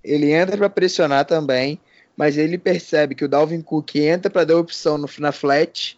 [0.03, 1.79] ele entra para pressionar também,
[2.17, 5.97] mas ele percebe que o Dalvin Cook entra para dar opção no, na flat,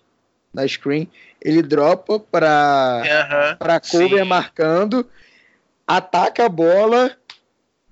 [0.53, 1.09] na screen,
[1.41, 4.27] ele dropa para uhum, para cover sim.
[4.27, 5.07] marcando,
[5.85, 7.15] ataca a bola,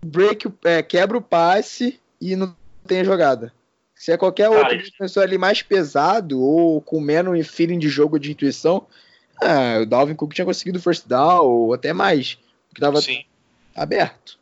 [0.03, 2.55] break, é, quebra o passe e não
[2.87, 3.53] tem a jogada.
[4.05, 8.19] Se é qualquer Cara, outro defensor ali mais pesado ou com menos feeling de jogo
[8.19, 8.85] de intuição,
[9.41, 12.35] é, o Dalvin Cook tinha conseguido first down ou até mais,
[12.69, 13.25] porque tava sim.
[13.75, 14.37] aberto.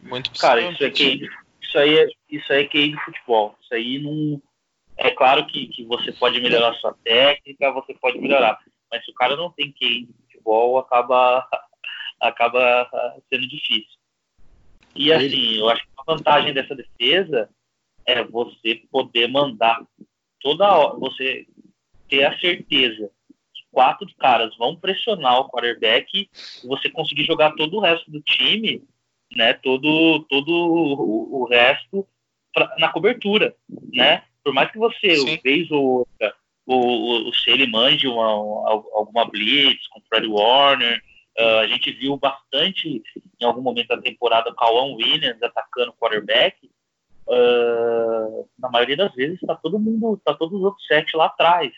[0.00, 1.28] Muito Cara, isso, aqui,
[1.60, 3.58] isso aí é isso aí é QI de futebol.
[3.60, 4.40] Isso aí não
[4.98, 9.14] é claro que, que você pode melhorar sua técnica, você pode melhorar, mas se o
[9.14, 11.44] cara não tem QI de futebol, acaba,
[12.22, 12.88] acaba
[13.28, 13.98] sendo difícil.
[14.94, 17.50] E assim, eu acho que a vantagem dessa defesa
[18.06, 19.84] é você poder mandar
[20.40, 21.46] toda hora, você
[22.08, 23.10] ter a certeza
[23.54, 28.20] que quatro caras vão pressionar o quarterback e você conseguir jogar todo o resto do
[28.20, 28.82] time,
[29.34, 29.54] né?
[29.54, 32.06] Todo, todo o, o resto
[32.52, 33.54] pra, na cobertura,
[33.92, 34.22] né?
[34.42, 35.40] Por mais que você, Sim.
[35.42, 36.34] vez ou outra,
[36.66, 41.02] o, o, se ele mande uma, alguma blitz com o Fred Warner,
[41.38, 43.02] uh, a gente viu bastante
[43.40, 46.56] em algum momento da temporada o Cauã Williams atacando o quarterback.
[47.26, 51.72] Uh, na maioria das vezes está todo mundo, tá todos os outros sete lá atrás,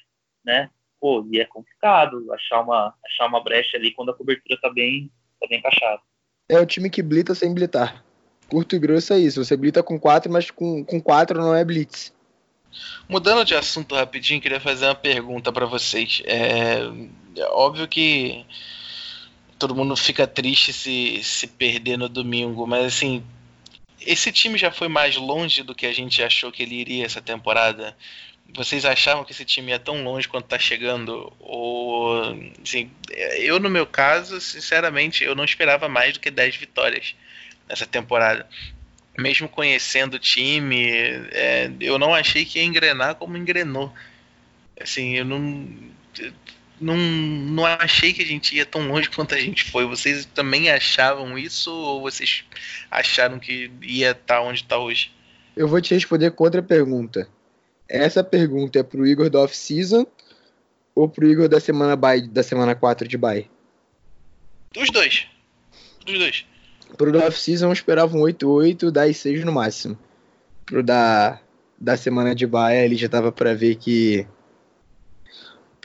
[0.45, 0.71] né?
[1.01, 5.11] Pô, e é complicado achar uma, achar uma brecha ali quando a cobertura está bem,
[5.41, 6.01] tá bem encaixada.
[6.49, 8.05] É o time que blita sem blitar.
[8.49, 9.45] Curto e grosso é isso.
[9.45, 12.15] Você blita com quatro, mas com, com quatro não é blitz.
[13.09, 16.23] Mudando de assunto rapidinho, queria fazer uma pergunta para vocês.
[16.25, 16.79] É,
[17.37, 18.45] é, óbvio que
[19.59, 23.25] todo mundo fica triste se, se perder no domingo, mas assim,
[24.07, 27.21] esse time já foi mais longe do que a gente achou que ele iria essa
[27.21, 27.97] temporada?
[28.55, 31.33] Vocês achavam que esse time ia tão longe quanto está chegando?
[31.40, 32.23] Ou,
[32.62, 32.90] assim,
[33.38, 37.14] eu no meu caso, sinceramente, eu não esperava mais do que 10 vitórias
[37.69, 38.49] nessa temporada.
[39.19, 40.88] Mesmo conhecendo o time,
[41.33, 43.92] é, eu não achei que ia engrenar como engrenou.
[44.81, 45.66] Assim, eu não,
[46.81, 49.87] não, não achei que a gente ia tão longe quanto a gente foi.
[49.87, 52.45] Vocês também achavam isso ou vocês
[52.91, 55.12] acharam que ia estar tá onde está hoje?
[55.57, 57.29] Eu vou te responder contra a pergunta.
[57.89, 60.07] Essa pergunta é pro Igor da off-season
[60.95, 63.49] ou pro Igor da semana bye, da semana 4 de bye?
[64.73, 65.27] Dos dois.
[66.05, 66.45] Dos dois.
[66.97, 69.99] Pro da off-season eu esperava um 8-8, 10-6 no máximo.
[70.67, 71.41] Pro da,
[71.79, 74.27] da semana de bye ele já tava para ver que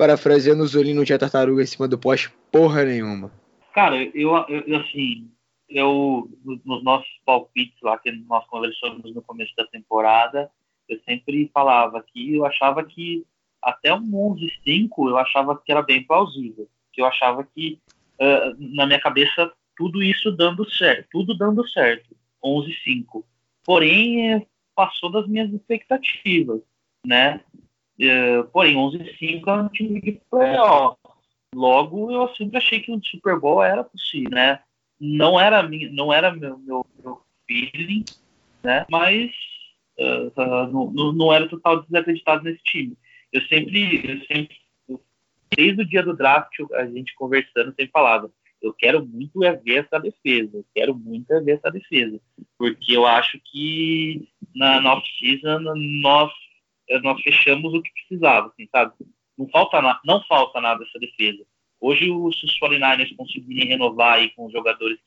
[0.01, 3.31] parafraseando o Zolino não tinha tartaruga em cima do poste porra nenhuma.
[3.71, 5.29] Cara, eu, eu assim,
[5.69, 6.27] eu
[6.65, 10.49] nos nossos palpites lá que nós conversamos no começo da temporada,
[10.89, 13.23] eu sempre falava que eu achava que
[13.61, 16.67] até um 11-5 eu achava que era bem plausível.
[16.91, 17.79] Que eu achava que,
[18.19, 21.09] uh, na minha cabeça, tudo isso dando certo.
[21.11, 22.17] Tudo dando certo.
[22.43, 23.23] 11-5.
[23.63, 26.59] Porém, é, passou das minhas expectativas,
[27.05, 27.39] né?
[28.01, 30.97] Uh, porém, 11-5 é um time de playoff.
[31.53, 34.59] Logo, eu sempre achei que o Super Bowl era possível, né?
[34.99, 38.05] Não era, minha, não era meu, meu, meu feeling,
[38.63, 38.85] né?
[38.89, 39.31] Mas
[39.99, 42.97] uh, não, não era total desacreditado nesse time.
[43.31, 44.57] Eu sempre, eu sempre,
[45.55, 49.85] desde o dia do draft, a gente conversando, sempre falava, eu quero muito é ver
[49.85, 52.19] essa defesa, eu quero muito é ver essa defesa,
[52.57, 55.59] porque eu acho que na, na off-season
[56.01, 56.31] nós,
[56.99, 58.93] nós fechamos o que precisava, assim, sabe?
[59.37, 61.43] Não falta, não falta nada essa defesa.
[61.79, 64.99] Hoje, os, os 49ers conseguirem renovar aí com os jogadores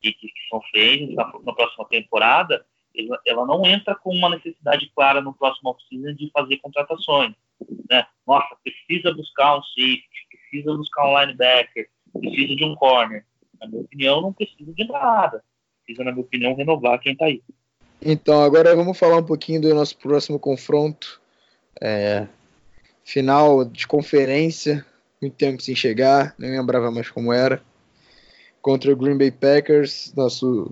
[0.00, 4.28] que, que, que são feitos na, na próxima temporada, ela, ela não entra com uma
[4.28, 7.34] necessidade clara no próximo off-season de fazer contratações.
[7.90, 8.06] Né?
[8.26, 13.24] Nossa, precisa buscar um safety, precisa buscar um linebacker, precisa de um corner.
[13.60, 15.42] Na minha opinião, não precisa de nada.
[15.84, 17.42] Precisa, na minha opinião, renovar quem está aí.
[18.06, 21.22] Então, agora vamos falar um pouquinho do nosso próximo confronto.
[21.80, 22.26] É,
[23.02, 24.84] final de conferência,
[25.22, 27.62] muito tempo sem chegar, nem lembrava mais como era.
[28.60, 30.70] Contra o Green Bay Packers, nosso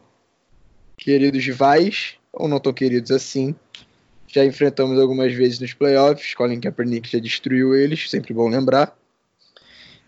[0.99, 3.55] queridos rivais, ou não tão queridos assim.
[4.27, 8.95] Já enfrentamos algumas vezes nos playoffs, Colin Kaepernick já destruiu eles, sempre bom lembrar.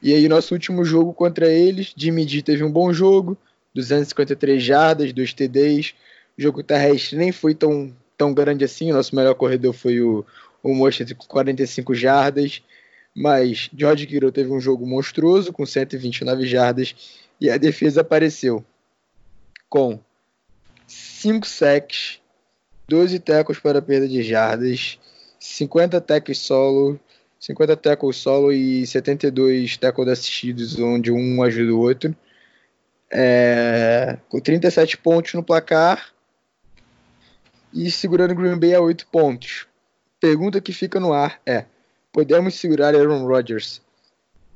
[0.02, 3.34] E aí, nosso último jogo contra eles, Jimmy G teve um bom jogo,
[3.74, 5.94] 253 jardas, 2 TDs.
[6.36, 10.24] O jogo terrestre nem foi tão, tão grande assim, o nosso melhor corredor foi o,
[10.62, 12.62] o Mostert com 45 jardas.
[13.14, 18.64] Mas George Kittle teve um jogo monstruoso com 129 jardas e a defesa apareceu
[19.68, 20.00] com
[20.86, 22.20] 5 sacks,
[22.88, 24.98] 12 tackles para perda de jardas,
[25.38, 26.98] 50 tackles solo,
[27.38, 32.16] 50 tackles solo e 72 tackles assistidos, onde um ajuda o outro.
[33.10, 36.13] É, com 37 pontos no placar
[37.74, 39.66] e segurando Green Bay a 8 pontos.
[40.20, 41.66] Pergunta que fica no ar é:
[42.12, 43.82] podemos segurar Aaron Rodgers,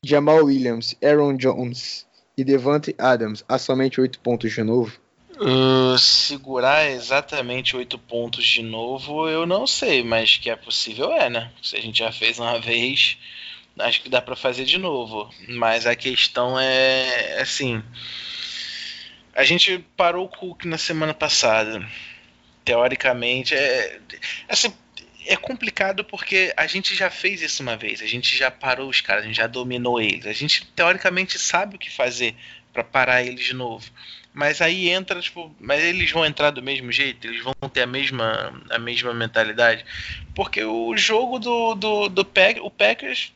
[0.04, 4.98] Jamal Williams, Aaron Jones e Devante Adams a somente 8 pontos de novo?
[5.40, 11.30] Uh, segurar exatamente oito pontos de novo, eu não sei, mas que é possível é,
[11.30, 11.52] né?
[11.62, 13.16] Se a gente já fez uma vez,
[13.78, 15.32] acho que dá para fazer de novo.
[15.48, 17.80] Mas a questão é assim:
[19.32, 21.86] a gente parou o Cook na semana passada.
[22.68, 23.98] Teoricamente, é
[24.48, 24.72] assim,
[25.26, 29.00] é complicado porque a gente já fez isso uma vez, a gente já parou os
[29.00, 32.34] caras, a gente já dominou eles, a gente teoricamente sabe o que fazer
[32.72, 33.90] para parar eles de novo.
[34.34, 37.86] Mas aí entra, tipo, mas eles vão entrar do mesmo jeito, eles vão ter a
[37.86, 39.84] mesma, a mesma mentalidade.
[40.34, 43.32] Porque o jogo do, do, do Pack, o Packers,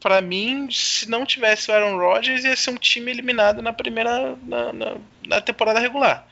[0.00, 4.34] para mim, se não tivesse o Aaron Rodgers, ia ser um time eliminado na primeira,
[4.42, 6.26] na, na, na temporada regular.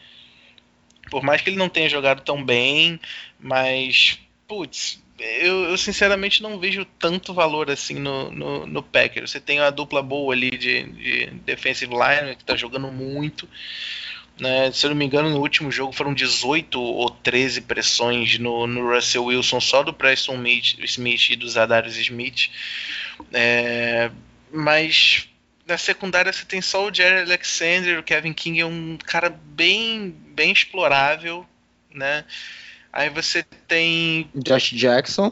[1.10, 3.00] Por mais que ele não tenha jogado tão bem,
[3.38, 9.30] mas, putz, eu, eu, sinceramente não vejo tanto valor assim no, no, no Packers.
[9.30, 13.48] Você tem uma dupla boa ali de, de defensive line que está jogando muito.
[14.40, 14.72] Né?
[14.72, 18.94] Se eu não me engano, no último jogo foram 18 ou 13 pressões no, no
[18.94, 20.42] Russell Wilson, só do Preston
[20.84, 22.48] Smith e do Zadarius Smith.
[23.32, 24.10] É,
[24.50, 25.28] mas
[25.66, 30.16] na secundária você tem só o Jerry Alexander, o Kevin King é um cara bem,
[30.40, 31.46] bem explorável,
[31.92, 32.24] né?
[32.90, 34.30] Aí você tem.
[34.34, 35.30] Josh Jackson.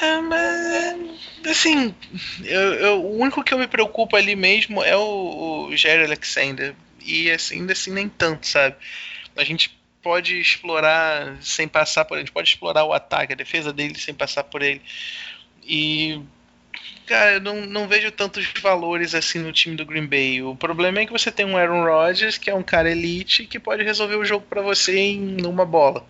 [0.00, 1.20] É, mas.
[1.46, 1.94] Assim,
[2.42, 6.74] eu, eu, o único que eu me preocupo ali mesmo é o, o Jerry Alexander.
[7.04, 8.76] E assim, ainda assim, nem tanto, sabe?
[9.36, 13.36] a gente pode explorar sem passar por ele, a gente pode explorar o ataque, a
[13.36, 14.80] defesa dele sem passar por ele.
[15.62, 16.20] E
[17.10, 20.40] cara, eu não, não vejo tantos valores assim no time do Green Bay.
[20.42, 23.58] O problema é que você tem um Aaron Rodgers, que é um cara elite, que
[23.58, 26.06] pode resolver o jogo para você em uma bola.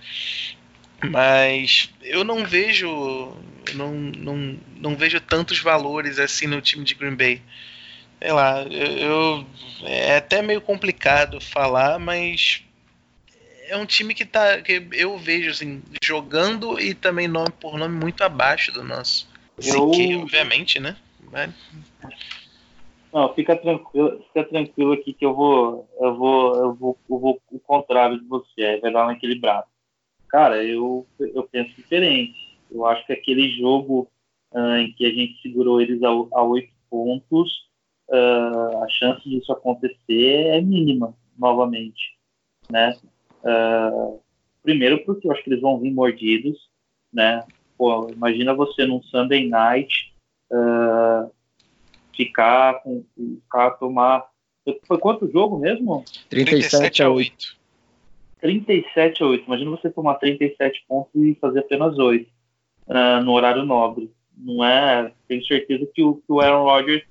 [1.02, 2.86] Mas eu não vejo.
[3.74, 7.40] Não, não, não vejo tantos valores assim no time de Green Bay.
[8.20, 9.46] Sei lá, eu,
[9.82, 12.62] é até meio complicado falar, mas
[13.68, 17.96] é um time que tá que eu vejo assim jogando e também nome por nome
[17.96, 19.29] muito abaixo do nosso.
[19.66, 19.90] Eu...
[19.90, 20.96] que, obviamente, né?
[21.30, 21.54] Mas...
[23.12, 27.42] Não, fica tranquilo, fica tranquilo aqui que eu vou, eu vou, eu vou, eu vou
[27.50, 29.66] o contrário de você, vai dar uma equilibrada.
[30.28, 32.56] Cara, eu, eu penso diferente.
[32.70, 34.08] Eu acho que aquele jogo
[34.52, 37.68] uh, em que a gente segurou eles a oito pontos,
[38.08, 42.16] uh, a chance disso acontecer é mínima, novamente,
[42.70, 42.96] né?
[43.42, 44.20] Uh,
[44.62, 46.68] primeiro porque eu acho que eles vão vir mordidos,
[47.12, 47.44] né?
[47.80, 50.12] Pô, imagina você num Sunday night
[50.52, 51.32] uh,
[52.14, 54.28] ficar com ficar tomar
[54.86, 56.04] foi quanto jogo mesmo?
[56.28, 57.56] 37 a 8.
[58.38, 59.46] 37 a 8.
[59.46, 62.28] Imagina você tomar 37 pontos e fazer apenas 8 uh,
[62.90, 64.12] ah, no horário nobre.
[64.36, 65.10] Não é.
[65.26, 67.02] Tenho certeza que o, que o Aaron Rodgers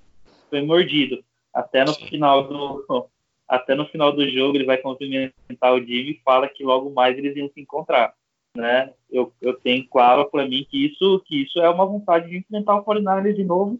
[0.51, 1.23] foi mordido.
[1.51, 2.05] Até no Sim.
[2.09, 3.09] final do.
[3.47, 7.17] Até no final do jogo ele vai cumprimentar o Jimmy e fala que logo mais
[7.17, 8.13] eles iam se encontrar
[8.55, 8.93] né?
[9.09, 12.75] Eu, eu tenho claro para mim que isso, que isso é uma vontade de enfrentar
[12.75, 13.79] o 49 de novo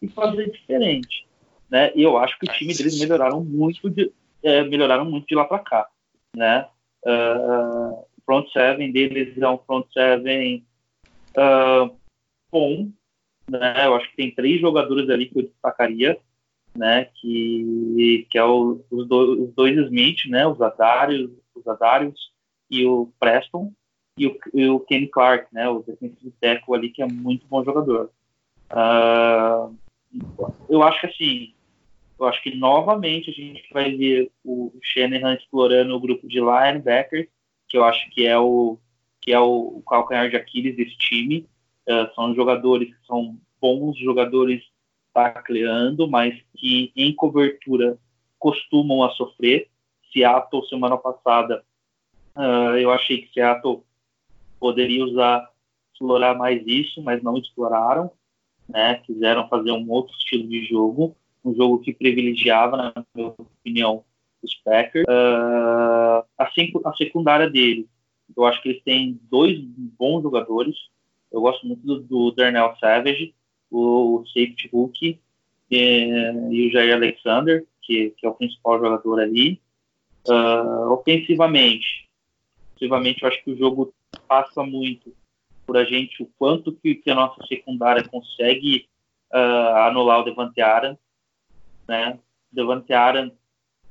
[0.00, 1.26] e fazer diferente,
[1.70, 1.92] né?
[1.94, 5.44] E eu acho que o time deles melhoraram muito de, é, melhoraram muito de lá
[5.44, 5.88] para cá,
[6.36, 6.68] né?
[7.04, 10.64] Uh, front seven deles é um front seven
[11.36, 11.94] uh,
[12.50, 12.90] bom,
[13.48, 13.86] né?
[13.86, 16.18] Eu acho que tem três jogadores ali que eu destacaria,
[16.74, 17.06] né?
[17.16, 20.46] Que que é o, os, do, os dois Smith, né?
[20.46, 22.32] Os Adários, os Adários
[22.70, 23.72] e o Preston,
[24.16, 27.64] e o, e o Kenny Clark, né, o defensivo tackle ali, que é muito bom
[27.64, 28.10] jogador.
[28.70, 29.74] Uh,
[30.68, 31.54] eu acho que assim,
[32.18, 37.28] eu acho que novamente a gente vai ver o Shanahan explorando o grupo de linebackers,
[37.68, 38.78] que eu acho que é o
[39.20, 41.46] que é o, o calcanhar de Aquiles desse time.
[41.88, 44.62] Uh, são jogadores que são bons jogadores
[45.14, 47.96] tacleando, mas que em cobertura
[48.38, 49.68] costumam a sofrer.
[50.12, 51.64] Seattle, semana passada,
[52.36, 53.82] uh, eu achei que Seattle
[54.62, 55.50] poderia usar,
[55.92, 58.12] explorar mais isso, mas não exploraram,
[58.68, 58.94] né?
[59.04, 64.04] Quiseram fazer um outro estilo de jogo, um jogo que privilegiava, na minha opinião,
[64.40, 65.04] os Packers.
[65.08, 66.48] Uh, a,
[66.84, 67.88] a secundária dele,
[68.36, 69.58] eu acho que eles têm dois
[69.98, 70.76] bons jogadores.
[71.32, 73.34] Eu gosto muito do, do Darnell Savage,
[73.68, 75.18] o safety Hook e,
[76.50, 79.60] e, o Jair Alexander, que, que, é o principal jogador ali.
[80.28, 82.08] Uh, ofensivamente,
[82.76, 83.92] ofensivamente, eu acho que o jogo
[84.26, 85.14] passa muito
[85.66, 88.88] por a gente o quanto que, que a nossa secundária consegue
[89.32, 90.96] uh, anular o Devante Aran,
[91.88, 92.18] né?
[92.50, 93.30] Devante Aran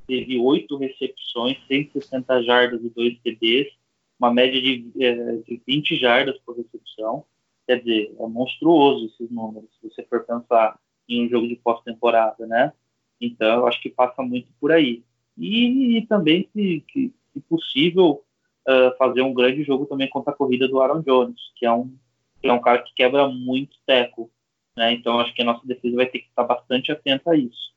[0.07, 3.71] teve oito recepções, 160 jardas e dois TDs,
[4.19, 7.25] uma média de, eh, de 20 jardas por recepção.
[7.65, 12.45] Quer dizer, é monstruoso esses números, se você for pensar em um jogo de pós-temporada,
[12.45, 12.73] né?
[13.19, 15.03] Então, eu acho que passa muito por aí.
[15.37, 18.23] E, e também, se, que, se possível,
[18.67, 21.93] uh, fazer um grande jogo também contra a corrida do Aaron Jones, que é um,
[22.41, 24.29] que é um cara que quebra muito teco.
[24.75, 24.93] Né?
[24.93, 27.71] Então acho que a nossa defesa vai ter que estar bastante atenta a isso.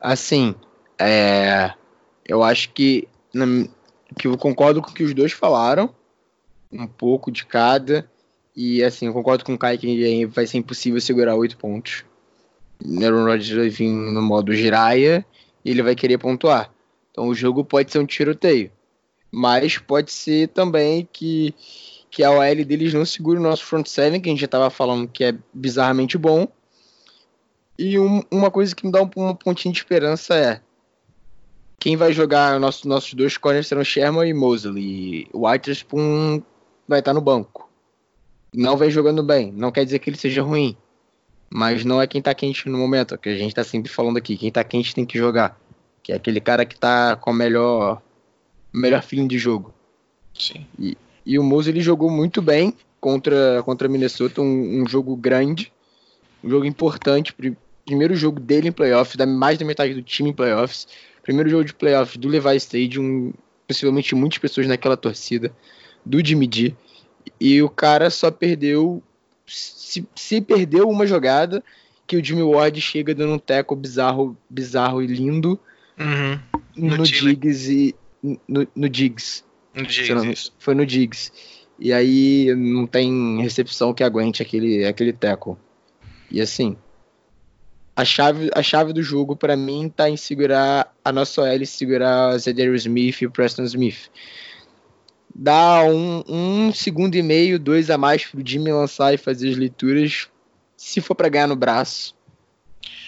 [0.00, 0.54] Assim,
[0.98, 1.72] é,
[2.26, 3.06] eu acho que,
[4.18, 5.94] que eu concordo com o que os dois falaram,
[6.72, 8.10] um pouco de cada.
[8.56, 12.04] E assim, eu concordo com o Kai que vai ser impossível segurar oito pontos.
[13.02, 15.24] Aaron Rodgers vai vir no modo giraia
[15.64, 16.72] e ele vai querer pontuar.
[17.10, 18.70] Então o jogo pode ser um tiroteio.
[19.30, 21.54] Mas pode ser também que,
[22.10, 24.70] que a OL deles não segure o nosso front seven, que a gente já estava
[24.70, 26.48] falando que é bizarramente bom.
[27.78, 30.60] E um, uma coisa que me dá um, um pontinho de esperança é
[31.80, 35.26] quem vai jogar nossos nossos dois corners serão Sherman e Mosley.
[35.32, 36.42] O Witherspoon
[36.86, 37.70] vai estar no banco.
[38.52, 39.50] Não vem jogando bem.
[39.50, 40.76] Não quer dizer que ele seja ruim.
[41.48, 43.14] Mas não é quem tá quente no momento.
[43.14, 44.36] É que a gente tá sempre falando aqui.
[44.36, 45.58] Quem tá quente tem que jogar.
[46.02, 48.02] Que é aquele cara que tá com a melhor
[48.72, 49.74] melhor feeling de jogo.
[50.34, 50.66] Sim.
[50.78, 55.72] E, e o Mose ele jogou muito bem contra contra Minnesota, um, um jogo grande,
[56.42, 57.34] um jogo importante,
[57.84, 60.86] primeiro jogo dele em playoffs, da mais da metade do time em playoffs,
[61.22, 63.32] primeiro jogo de playoffs do Levi Stadium,
[63.66, 65.52] possivelmente muitas pessoas naquela torcida
[66.04, 66.74] do Jimmy G,
[67.40, 69.02] e o cara só perdeu
[69.46, 71.62] se, se perdeu uma jogada
[72.06, 75.58] que o Jimmy Ward chega dando um teco bizarro, bizarro e lindo
[75.98, 76.38] uhum.
[76.76, 79.44] no, no Diggs e, no, no Diggs.
[79.74, 80.52] No Diggs.
[80.58, 81.32] Foi no Diggs.
[81.78, 85.56] E aí não tem recepção que aguente aquele, aquele tackle.
[86.30, 86.76] E assim,
[87.96, 92.36] a chave, a chave do jogo pra mim tá em segurar a nossa OL, segurar
[92.38, 94.10] Zedarius Smith e o Preston Smith.
[95.34, 99.56] Dá um, um segundo e meio, dois a mais pro Jimmy lançar e fazer as
[99.56, 100.28] leituras.
[100.76, 102.14] Se for pra ganhar no braço,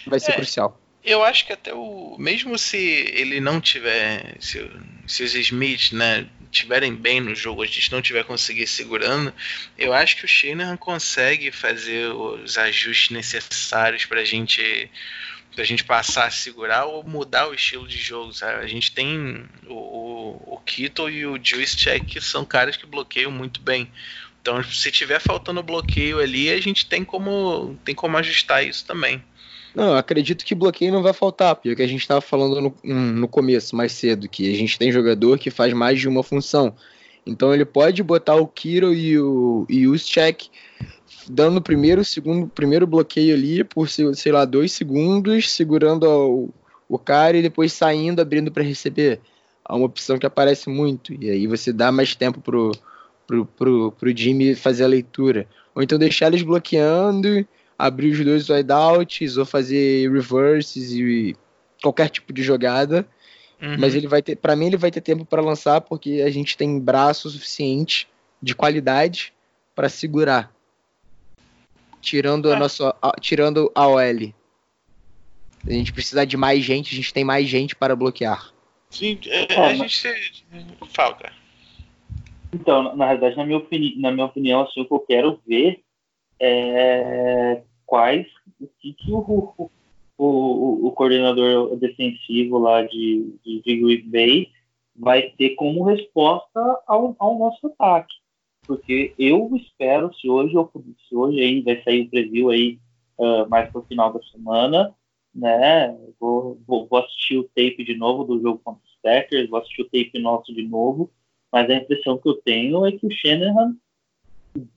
[0.07, 0.35] vai ser É.
[0.37, 0.81] crucial.
[1.05, 2.17] Eu acho que até o.
[2.19, 4.37] Mesmo se ele não tiver.
[4.39, 4.71] Se,
[5.07, 9.35] se os Smith, né, tiverem bem no jogo, a gente não tiver conseguir segurando,
[9.77, 14.91] eu acho que o Shanahan consegue fazer os ajustes necessários pra gente.
[15.55, 18.65] Pra gente passar a segurar ou mudar o estilo de jogo, sabe?
[18.65, 23.61] A gente tem o, o, o e o Juice que são caras que bloqueiam muito
[23.61, 23.93] bem.
[24.41, 29.23] Então, se tiver faltando bloqueio ali, a gente tem como, tem como ajustar isso também.
[29.75, 32.61] Não, acredito que bloqueio não vai faltar, porque é o que a gente estava falando
[32.61, 36.23] no, no começo, mais cedo, que a gente tem jogador que faz mais de uma
[36.23, 36.75] função.
[37.27, 40.49] Então ele pode botar o Kiro e o e o Check
[41.29, 46.51] dando o primeiro, segundo, primeiro bloqueio ali por, sei sei lá, dois segundos, segurando o,
[46.89, 49.21] o cara e depois saindo, abrindo para receber.
[49.69, 51.15] É uma opção que aparece muito.
[51.15, 52.73] E aí você dá mais tempo pro,
[53.27, 55.47] pro, pro, pro Jimmy fazer a leitura.
[55.75, 57.47] Ou então deixar eles bloqueando
[57.87, 61.35] abrir os dois wideouts ou fazer reverses e
[61.83, 63.07] qualquer tipo de jogada,
[63.61, 63.77] Uhum.
[63.79, 66.57] mas ele vai ter, para mim ele vai ter tempo para lançar porque a gente
[66.57, 68.09] tem braço suficiente
[68.41, 69.33] de qualidade
[69.75, 70.53] para segurar.
[72.01, 72.59] Tirando a É.
[72.59, 74.35] nossa, a- tirando a OL.
[75.65, 78.53] A gente precisar de mais gente, a gente tem mais gente para bloquear.
[78.91, 80.45] Sim, é, Ah, a gente.
[80.93, 81.33] Fala, cara.
[82.53, 85.41] Então, na, na realidade, na minha, opini na minha opinião, assim, o que eu quero
[85.47, 85.83] ver
[86.41, 87.63] é
[87.93, 88.27] quais
[88.59, 89.19] o que, que o,
[89.59, 89.71] o,
[90.17, 94.49] o, o coordenador defensivo lá de, de, de Green Bay
[94.97, 98.15] vai ter como resposta ao, ao nosso ataque.
[98.67, 100.71] Porque eu espero, se hoje, eu-
[101.07, 102.79] se hoje ainda vai sair o preview aí
[103.21, 104.95] ah, mais pro final da semana,
[105.35, 105.95] né?
[106.19, 109.83] Vou, vou, vou assistir o tape de novo do jogo contra os Packers, vou assistir
[109.83, 111.11] o tape nosso de novo,
[111.53, 113.77] mas a impressão que eu tenho é que o Shanahan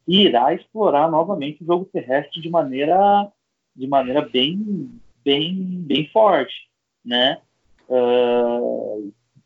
[0.08, 3.32] irá explorar novamente o jogo terrestre de maneira
[3.76, 4.90] de maneira bem
[5.24, 6.70] bem bem forte,
[7.04, 7.42] né?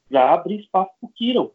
[0.09, 1.53] para abrir espaço para o Kiro,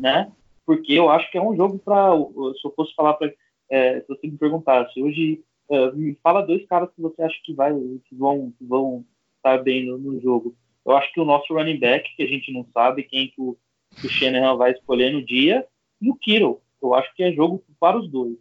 [0.00, 0.32] né?
[0.64, 2.16] Porque eu acho que é um jogo para
[2.60, 6.90] se eu fosse falar para se você me perguntasse hoje Uh, me fala dois caras
[6.94, 9.04] que você acha que vai que vão que vão
[9.36, 10.54] estar bem no, no, jogo.
[10.84, 13.56] Eu acho que o nosso running back, que a gente não sabe quem que o,
[13.96, 15.66] que o vai escolher no dia,
[16.00, 16.60] e o Kiro.
[16.86, 18.36] Eu acho que é jogo para os dois.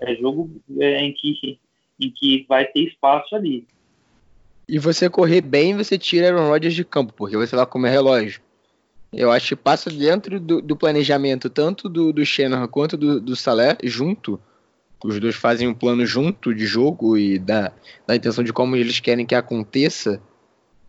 [0.00, 1.58] É jogo é, em, que,
[2.00, 3.66] em que vai ter espaço ali.
[4.68, 8.40] E você correr bem, você tira Aaron Rodgers de campo, porque você vai comer relógio.
[9.12, 12.22] Eu acho que passa dentro do, do planejamento, tanto do, do
[12.70, 14.40] quanto do, do Salé, junto
[15.04, 17.72] os dois fazem um plano junto de jogo e da,
[18.06, 20.22] da intenção de como eles querem que aconteça,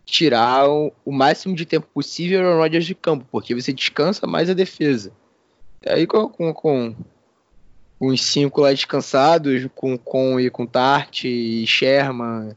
[0.04, 4.48] tirar o, o máximo de tempo possível Aaron Rodgers de campo, porque você descansa mais
[4.48, 5.12] a defesa.
[5.86, 6.94] Aí com, com, com,
[8.00, 12.56] os cinco lá descansados, com, com e com Tart e Sherman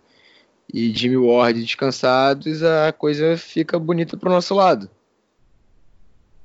[0.74, 4.90] e Jimmy Ward descansados, a coisa fica bonita pro nosso lado.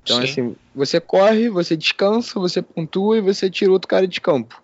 [0.03, 0.25] Então, Sim.
[0.25, 4.63] assim, você corre, você descansa, você pontua e você tira outro cara de campo.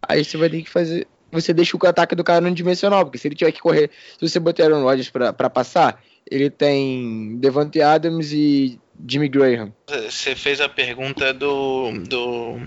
[0.00, 1.06] Aí você vai ter que fazer.
[1.32, 3.90] Você deixa o ataque do cara no dimensional, porque se ele tiver que correr.
[4.18, 9.72] Se você botar Aaron Rodgers pra, pra passar, ele tem Devante Adams e Jimmy Graham.
[9.88, 11.92] Você fez a pergunta do.
[12.08, 12.60] do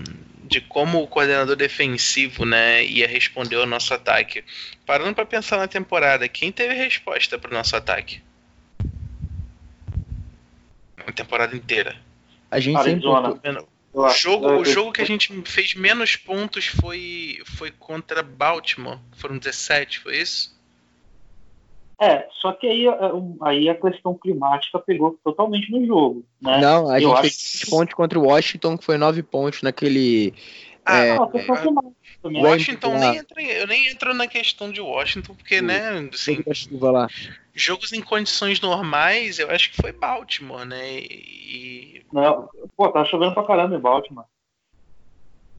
[0.44, 4.44] de como o coordenador defensivo né, ia responder ao nosso ataque.
[4.84, 8.20] Parando para pensar na temporada, quem teve resposta para o nosso ataque?
[11.06, 11.96] A temporada inteira.
[12.50, 13.40] A gente Arizona.
[13.42, 13.64] sempre.
[13.94, 18.98] O jogo, o jogo que a gente fez menos pontos foi, foi contra Baltimore.
[19.16, 20.54] Foram 17, foi isso?
[22.02, 22.84] É, só que aí,
[23.42, 26.24] aí a questão climática pegou totalmente no jogo.
[26.40, 26.60] Né?
[26.60, 27.70] Não, a Eu gente acho fez que...
[27.70, 30.34] pontos contra o Washington, que foi 9 pontos naquele.
[30.84, 31.62] Ah, é, não, climática
[32.20, 32.44] também.
[32.44, 35.64] Washington nem entra, eu nem entro na questão de Washington, porque, Sim.
[35.64, 37.08] né, assim, chuva lá.
[37.54, 40.98] jogos em condições normais, eu acho que foi Baltimore, né?
[40.98, 44.24] E Não, pô, tá chovendo pra caramba em Baltimore.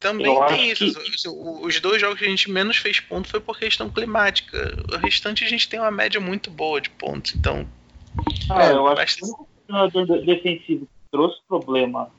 [0.00, 0.84] Também Eu tem isso.
[0.86, 4.56] Os- Os dois jogos que a gente menos fez ponto foi por questão climática.
[4.92, 7.66] O restante a gente tem uma média muito boa de pontos, então.
[8.50, 12.10] Ah, É, eu acho que o de- defensivo que trouxe problema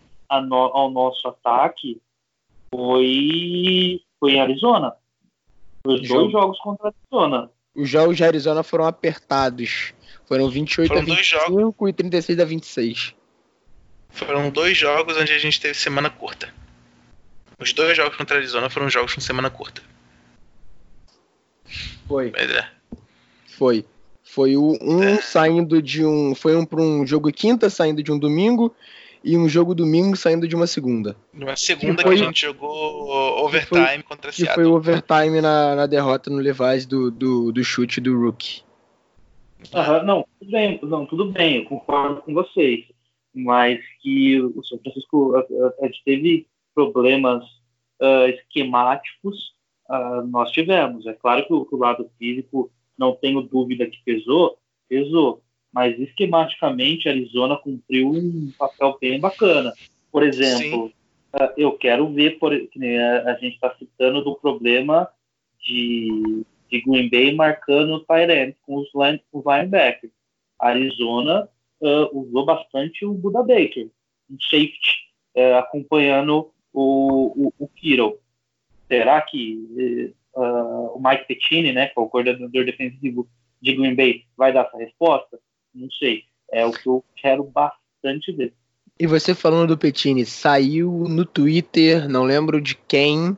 [0.47, 2.01] no- ao nosso ataque
[2.73, 4.93] foi, foi em Arizona.
[5.87, 6.21] Os Jogo.
[6.21, 7.51] dois jogos contra Arizona.
[7.75, 9.93] Os jogos de Arizona foram apertados.
[10.27, 13.15] Foram 28 Foram a dois 25 e 36 a 26.
[14.09, 16.51] foram dois jogos onde a gente teve semana curta.
[17.59, 19.81] Os dois jogos contra a Arizona foram jogos com semana curta.
[22.07, 22.31] Foi.
[22.31, 22.67] Mas é.
[23.57, 23.85] Foi.
[24.23, 25.21] Foi o um É.
[25.21, 26.35] saindo de um.
[26.35, 28.73] Foi um para um jogo quinta saindo de um domingo
[29.23, 31.15] e um jogo domingo saindo de uma segunda.
[31.33, 34.67] Numa segunda que, foi- a gente jogou overtime contra Que foi Seattle.
[34.67, 38.61] o overtime na, na derrota no Levi's do, do, do chute do Rookie.
[39.73, 42.85] Aham, não, tudo bem, não, tudo bem, eu concordo com vocês.
[43.33, 46.45] Mas que o São Francisco a, a- a gente teve
[46.75, 47.43] problemas
[48.01, 49.53] ah, esquemáticos,
[49.89, 51.07] ah, nós tivemos.
[51.07, 54.57] É claro que o, o lado físico, não tenho dúvida que pesou,
[54.87, 55.41] pesou.
[55.73, 59.73] Mas esquematicamente, a Arizona cumpriu um papel bem bacana.
[60.11, 60.91] Por exemplo,
[61.33, 65.09] ah, eu quero ver, por, que a, a gente está citando do problema
[65.59, 70.13] de, de Green Bay marcando o Tyrant com os, line, com os linebackers.
[70.59, 71.49] A Arizona
[72.13, 73.89] usou bastante o Buda Baker,
[74.29, 75.05] um safety,
[75.35, 78.19] eh, acompanhando o, o, o Kittle.
[78.87, 83.27] Será que ah, o Mike Pettine, né, que é o coordenador defensivo
[83.61, 85.39] de Green Bay, vai dar essa resposta?
[85.73, 86.23] Não sei.
[86.51, 88.53] É o que eu quero bastante ver.
[88.99, 93.37] E você falando do Petini, saiu no Twitter, não lembro de quem,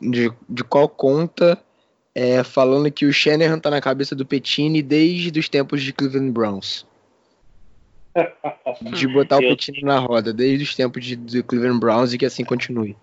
[0.00, 1.58] de, de qual conta,
[2.14, 6.30] é, falando que o Shanahan tá na cabeça do Petini desde os tempos de Cleveland
[6.30, 6.86] Browns.
[8.98, 12.18] De botar o Eu- Petini na roda, desde os tempos de, de Cleveland Browns e
[12.18, 12.96] que assim continue.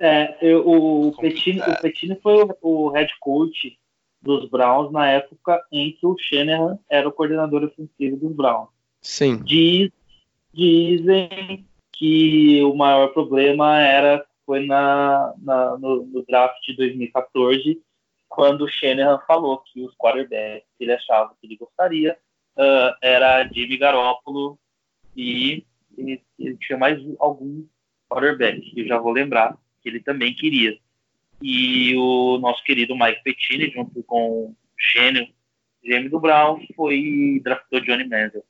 [0.00, 1.12] É, eu- o.
[1.20, 3.76] Pettine, o Pettine foi o, o head coach
[4.22, 8.68] dos Browns na época em que o Shanahan era o coordenador ofensivo dos Browns.
[9.00, 9.42] Sim.
[9.44, 9.90] Diz,
[10.52, 17.80] dizem que o maior problema era foi na, na- no, no draft de 2014,
[18.28, 22.16] quando o Shanahan falou que os quarterbacks que ele achava que ele gostaria
[22.58, 24.58] ah, era Jimmy Garoppolo
[25.16, 25.64] e,
[25.96, 27.64] e ele tinha mais algum
[28.08, 30.76] quarterback, que eu já vou lembrar, que ele também queria.
[31.40, 34.56] E o nosso querido Mike Pettine, junto com o
[34.92, 35.28] gênio,
[35.84, 38.44] gêmeo do Brown, foi e draftou Johnny Manziel.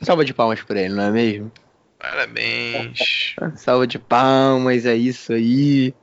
[0.00, 1.52] Salva de palmas pra ele, não é mesmo?
[1.98, 3.34] Parabéns.
[3.56, 5.94] Salva de palmas, é isso aí.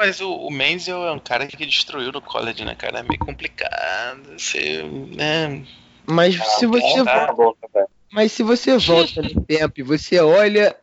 [0.00, 3.00] Mas o, o Menzel é um cara que destruiu no college, né, cara?
[3.00, 4.32] É meio complicado.
[4.32, 4.82] Você,
[5.14, 5.62] né?
[6.06, 7.26] Mas se você tá.
[7.26, 7.34] Tá
[7.70, 10.74] tá Mas se você volta no tempo e você olha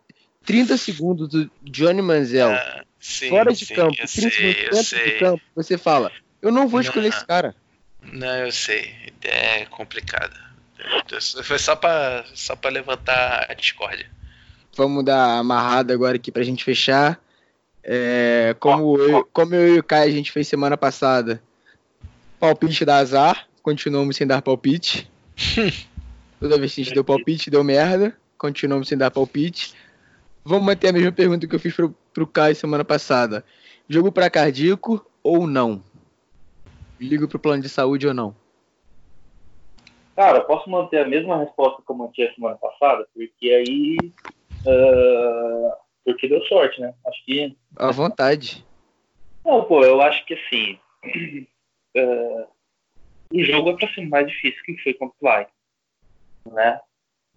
[0.46, 4.92] 30 segundos do Johnny Manziel ah, sim, fora de sim, campo, eu 30 sei, segundos
[4.92, 7.18] dentro de campo, você fala, eu não vou escolher Não.
[7.18, 7.56] esse cara.
[8.04, 8.94] Não, eu sei.
[9.24, 10.40] É complicado.
[11.44, 14.08] Foi só pra, só pra levantar a discórdia.
[14.76, 17.20] Vamos dar amarrada agora aqui pra gente fechar.
[17.90, 21.42] É, como, eu, como eu e o Kai a gente fez semana passada,
[22.38, 25.10] palpite da azar, continuamos sem dar palpite.
[26.38, 29.74] Toda vez que a gente deu palpite, deu merda, continuamos sem dar palpite.
[30.44, 33.46] Vamos manter a mesma pergunta que eu fiz pro, pro Kai semana passada.
[33.88, 35.82] Jogo pra cardíaco ou não?
[37.00, 38.36] Ligo pro plano de saúde ou não?
[40.14, 43.98] Cara, eu posso manter a mesma resposta que eu mantive a semana passada, porque aí.
[44.68, 45.78] ah,
[46.08, 46.94] porque deu sorte, né?
[47.06, 47.58] Acho que.
[47.76, 48.66] À vontade.
[49.44, 50.80] Não, pô, eu acho que assim.
[51.98, 52.48] ah,
[53.34, 56.80] o jogo é pra ser mais difícil que foi contra o Lions, né?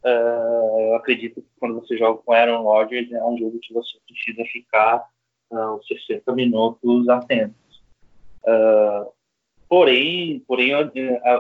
[0.05, 3.99] Ah, eu acredito que quando você joga com Aaron Rodgers é um jogo que você
[4.07, 5.05] precisa ficar
[5.53, 7.83] ah, os 60 minutos atentos.
[8.47, 9.09] Ah,
[9.69, 10.93] porém, porém eu,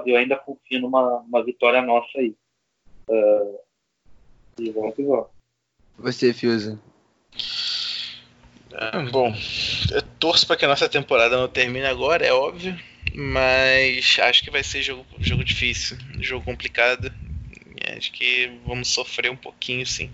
[0.05, 2.35] eu ainda confio numa uma vitória nossa aí.
[3.09, 3.55] Ah,
[4.59, 5.29] e vamos que vamos.
[5.97, 6.90] Você, Fiuza.
[8.73, 9.35] Ah, bom,
[9.91, 12.79] eu torço pra que a nossa temporada não termine agora, é óbvio.
[13.15, 17.13] Mas acho que vai ser jogo, jogo difícil, jogo complicado.
[17.97, 20.11] Acho que vamos sofrer um pouquinho, sim.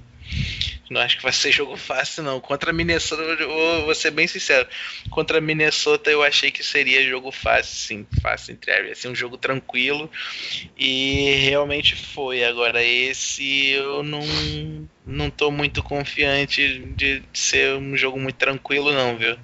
[0.89, 2.41] Não acho que vai ser jogo fácil, não.
[2.41, 4.69] Contra a Minnesota, eu vou, ser bem sincero.
[5.11, 8.07] Contra a Minnesota, eu achei que seria jogo fácil, sim.
[8.21, 8.99] Fácil entre aspas.
[8.99, 10.11] Ser um jogo tranquilo.
[10.77, 12.45] E realmente foi.
[12.45, 14.23] Agora, esse eu não,
[15.05, 19.37] não tô muito confiante de ser um jogo muito tranquilo, não, viu?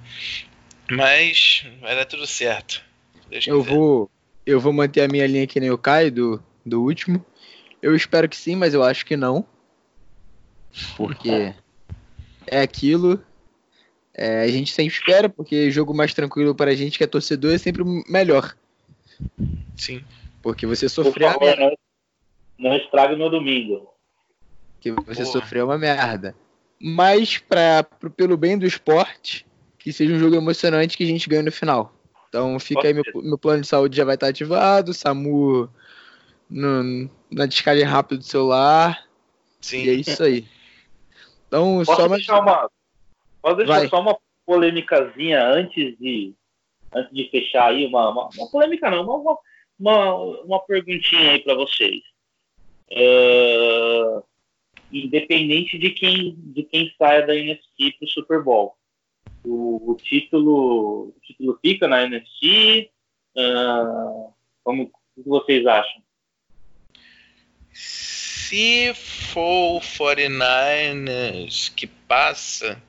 [0.89, 2.81] Mas vai dar tudo certo.
[3.31, 3.73] Eu quiser.
[3.75, 4.11] vou,
[4.45, 7.25] eu vou manter a minha linha que nem o Kai do, do último.
[7.81, 9.45] Eu espero que sim, mas eu acho que não.
[10.95, 11.53] Porque
[12.47, 13.21] é aquilo.
[14.13, 17.53] É, a gente sempre espera, porque jogo mais tranquilo para a gente que é torcedor
[17.53, 18.55] é sempre melhor.
[19.75, 20.03] Sim.
[20.41, 21.61] Porque você Por favor, merda.
[22.59, 23.89] não, não estrague meu domingo.
[24.79, 25.25] Que você Porra.
[25.25, 26.35] sofreu uma merda.
[26.79, 29.45] Mas pra, pro, pelo bem do esporte,
[29.79, 31.95] que seja um jogo emocionante que a gente ganhe no final.
[32.27, 35.69] Então fica aí, meu, meu plano de saúde já vai estar ativado, SAMU
[36.49, 39.07] no, na descarga rápida do celular.
[39.61, 39.83] Sim.
[39.83, 40.45] E é isso aí.
[41.53, 42.21] Então, Posso só mais.
[42.21, 42.69] deixar uma.
[43.39, 43.87] Posso deixar Vai.
[43.87, 46.33] só uma polêmicazinha antes de.
[46.91, 49.37] Antes de fechar aí, uma, uma, uma polêmica não, uma,
[49.79, 52.01] uma, uma perguntinha aí para vocês.
[52.89, 54.21] É,
[54.91, 58.75] independente de quem, de quem saia da NFC pro Super Bowl.
[59.43, 62.89] O, o título, o título fica na NFC.
[63.37, 64.29] Ah,
[64.63, 66.01] como o que vocês acham?
[68.53, 72.79] Se for o 49ers que passa,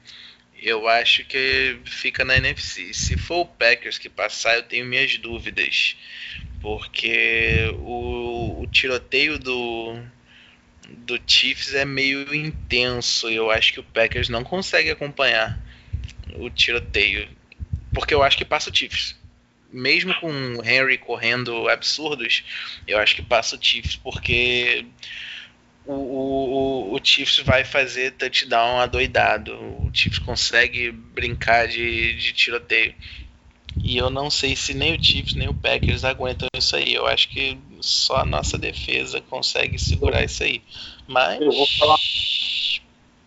[0.62, 2.92] eu acho que fica na NFC.
[2.92, 5.96] Se for o Packers que passar, eu tenho minhas dúvidas.
[6.60, 9.98] Porque o, o tiroteio do,
[10.86, 13.30] do Chiefs é meio intenso.
[13.30, 15.58] Eu acho que o Packers não consegue acompanhar
[16.34, 17.26] o tiroteio.
[17.94, 19.16] Porque eu acho que passa o Chiefs.
[19.72, 22.44] Mesmo com o Henry correndo absurdos,
[22.86, 24.84] eu acho que passa o Chiefs, porque
[25.86, 29.54] o, o, o Chiefs vai fazer touchdown adoidado.
[29.54, 32.94] O Chiefs consegue brincar de, de tiroteio.
[33.82, 36.94] E eu não sei se nem o Chiefs nem o Packers aguentam isso aí.
[36.94, 40.62] Eu acho que só a nossa defesa consegue segurar isso aí.
[41.08, 41.40] Mas.
[41.40, 41.98] Eu vou falar-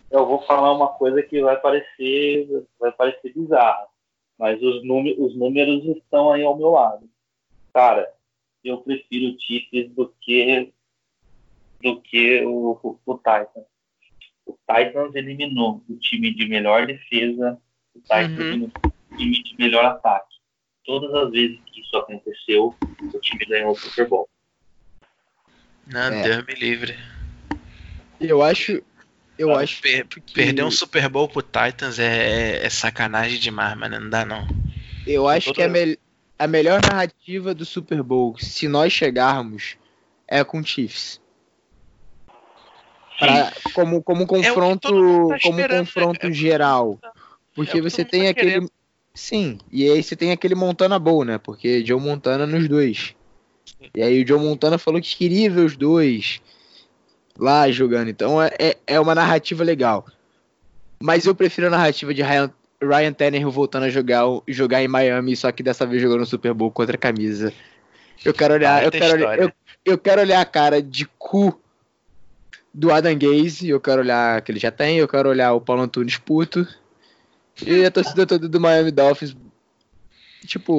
[0.10, 2.48] Eu vou falar uma coisa que vai parecer,
[2.80, 3.86] vai parecer bizarra,
[4.40, 7.08] mas os, os números estão aí ao meu lado.
[7.74, 8.10] Cara,
[8.64, 10.72] eu prefiro o Chiefs do que
[11.82, 13.66] do que o, o, o Titans.
[14.46, 17.60] O Titans eliminou o time de melhor defesa,
[17.96, 18.42] o Titans Uhum.
[18.46, 18.72] eliminou
[19.12, 20.36] o time de melhor ataque.
[20.86, 22.76] Todas as vezes que isso aconteceu,
[23.14, 24.30] o time ganhou o Super Bowl.
[25.86, 26.24] Não, É.
[26.24, 26.98] Deus me livre.
[28.20, 28.82] Eu acho.
[29.38, 29.82] Eu Ah, acho.
[29.82, 34.00] per- que- Perder um Super Bowl pro Titans é, é sacanagem demais, mano.
[34.00, 34.48] Não dá não.
[35.06, 35.96] Eu acho que a, mel-
[36.40, 39.78] a melhor narrativa do Super Bowl, se nós chegarmos,
[40.28, 41.22] é com o Chiefs.
[43.20, 46.34] Pra- como, como confronto, É todo mundo tá como confronto né?
[46.34, 47.00] geral.
[47.04, 47.08] É
[47.56, 48.52] Porque você tem tá aquele.
[48.52, 48.72] querendo.
[49.14, 51.40] Sim, e aí você tem aquele Montana Bowl, né?
[51.40, 53.16] Porque Joe Montana nos dois.
[53.96, 56.40] E aí o Joe Montana falou que queria ver os dois
[57.38, 58.10] lá jogando.
[58.10, 60.06] Então é, é, é uma narrativa legal.
[61.02, 62.52] Mas eu prefiro a narrativa de Ryan,
[62.82, 66.54] Ryan Tannehill voltando a jogar, jogar em Miami, só que dessa vez jogando no Super
[66.54, 67.52] Bowl contra a camisa.
[68.24, 69.52] Eu quero olhar, eu quero, olhar- eu,
[69.86, 71.60] eu quero olhar a cara de cu
[72.78, 75.82] do Adam Gaze, eu quero olhar que ele já tem, eu quero olhar o Paulo
[75.82, 76.68] Antunes puto.
[77.66, 79.36] E a torcida toda do Miami Dolphins.
[80.46, 80.74] Tipo,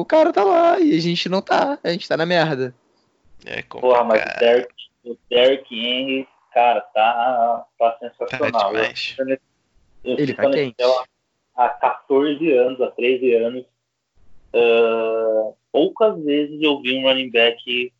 [0.00, 1.78] o cara tá lá e a gente não tá.
[1.84, 2.74] A gente tá na merda.
[3.44, 4.38] É Porra, mas o.
[4.38, 4.74] Derrick,
[5.04, 8.72] o Derrick Henry, cara, tá, tá Tá sensacional.
[8.72, 9.14] demais.
[9.18, 9.26] Eu,
[10.04, 10.76] eu Ele tá quente.
[11.54, 13.66] há 14 anos, há 13 anos.
[14.54, 17.92] Ah, poucas vezes eu vi um running back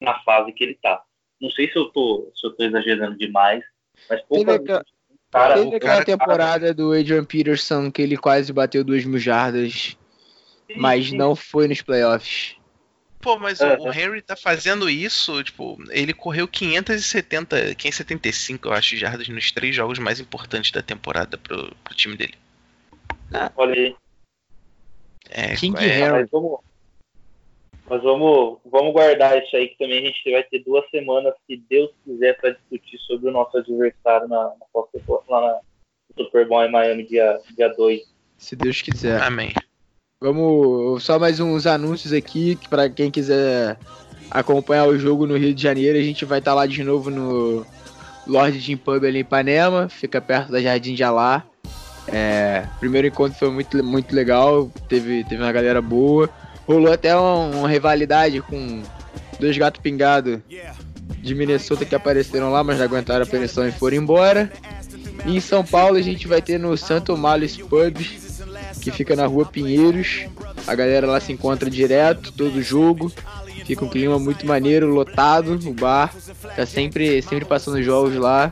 [0.00, 1.02] na fase que ele tá.
[1.40, 3.64] Não sei se eu tô, se eu tô exagerando demais,
[4.08, 4.84] mas poucas Teve aquela-
[5.32, 9.96] Cara, Teve aquela cara- temporada do Adrian Peterson que ele quase bateu duas mil jardas,
[10.76, 12.56] mas não foi nos playoffs.
[13.20, 18.72] Pô, mas É, o, o Henry tá fazendo isso, tipo, ele correu 570, 575, eu
[18.72, 22.34] acho, jardas nos três jogos mais importantes da temporada pro, pro time dele.
[23.54, 23.96] Olha aí.
[25.28, 26.10] É, King é, Henry.
[26.10, 26.58] Mas vamos,
[27.90, 31.60] mas vamos, vamos guardar isso aí, que também a gente vai ter duas semanas, se
[31.68, 34.88] Deus quiser, para discutir sobre o nosso adversário na, na, pós-
[35.28, 35.58] lá na
[36.16, 38.00] no Super Bowl em Miami, dia, dia 2.
[38.38, 39.20] Se Deus quiser.
[39.22, 39.52] amém.
[40.22, 43.78] Vamos só mais uns anúncios aqui que para quem quiser
[44.30, 47.66] acompanhar o jogo no Rio de Janeiro, a gente vai estar lá de novo no
[48.26, 51.44] Lord Jim Pub ali em Ipanema, fica perto da Jardim de Alá.
[52.06, 56.28] É, primeiro encontro foi muito, muito legal, teve, teve uma galera boa.
[56.70, 58.80] Rolou até uma, rivalidade com
[59.40, 60.38] dois gatos pingados
[61.20, 64.52] de Minnesota que apareceram lá, mas não aguentaram a pressão e foram embora.
[65.26, 67.96] E em São Paulo a gente vai ter no Santo Malice Pub,
[68.80, 70.26] que fica na rua Pinheiros.
[70.64, 73.12] A galera lá se encontra direto, todo jogo.
[73.64, 76.14] Fica um clima muito maneiro, lotado, o bar.
[76.54, 78.48] Tá sempre, sempre passando jogos lá.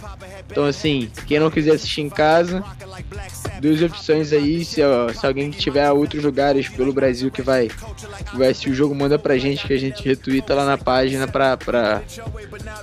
[0.51, 2.65] Então assim, quem não quiser assistir em casa,
[3.61, 4.65] duas opções aí.
[4.65, 4.81] Se,
[5.15, 7.71] se alguém tiver outros lugares pelo Brasil que vai,
[8.35, 11.57] vai assistir o jogo, manda pra gente que a gente retuita lá na página pra,
[11.57, 12.03] pra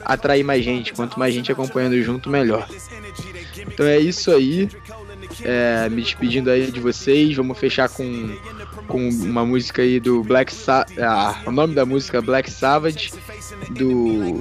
[0.03, 0.93] atrair mais gente.
[0.93, 2.68] Quanto mais gente acompanhando junto, melhor.
[3.68, 4.70] Então é isso aí.
[5.43, 7.36] É, me despedindo aí de vocês.
[7.36, 8.38] Vamos fechar com,
[8.88, 13.11] com uma música aí do Black Sa ah, O nome da música é Black Savage,
[13.72, 14.39] do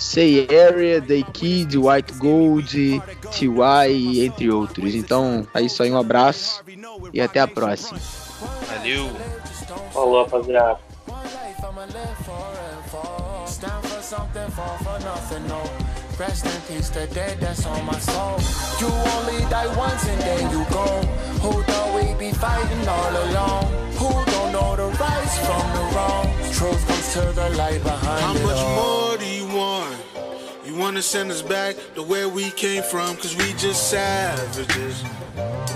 [0.00, 2.72] Say Area, The Kid, White Gold,
[3.32, 4.94] T.Y., entre outros.
[4.94, 6.62] Então é isso aí, um abraço
[7.12, 8.00] e até a próxima.
[8.66, 9.10] Valeu.
[9.92, 10.80] Falou, rapaziada.
[16.18, 18.36] Rest in peace, the dead that's on my soul.
[18.78, 20.84] You only die once and then you go.
[21.40, 23.64] Who thought we be fighting all alone?
[23.96, 24.39] Who
[25.00, 26.26] rights from the wrong?
[26.52, 29.96] Truth comes to the light behind How much more do you want?
[30.64, 35.02] You wanna send us back to where we came from, cause we just savages.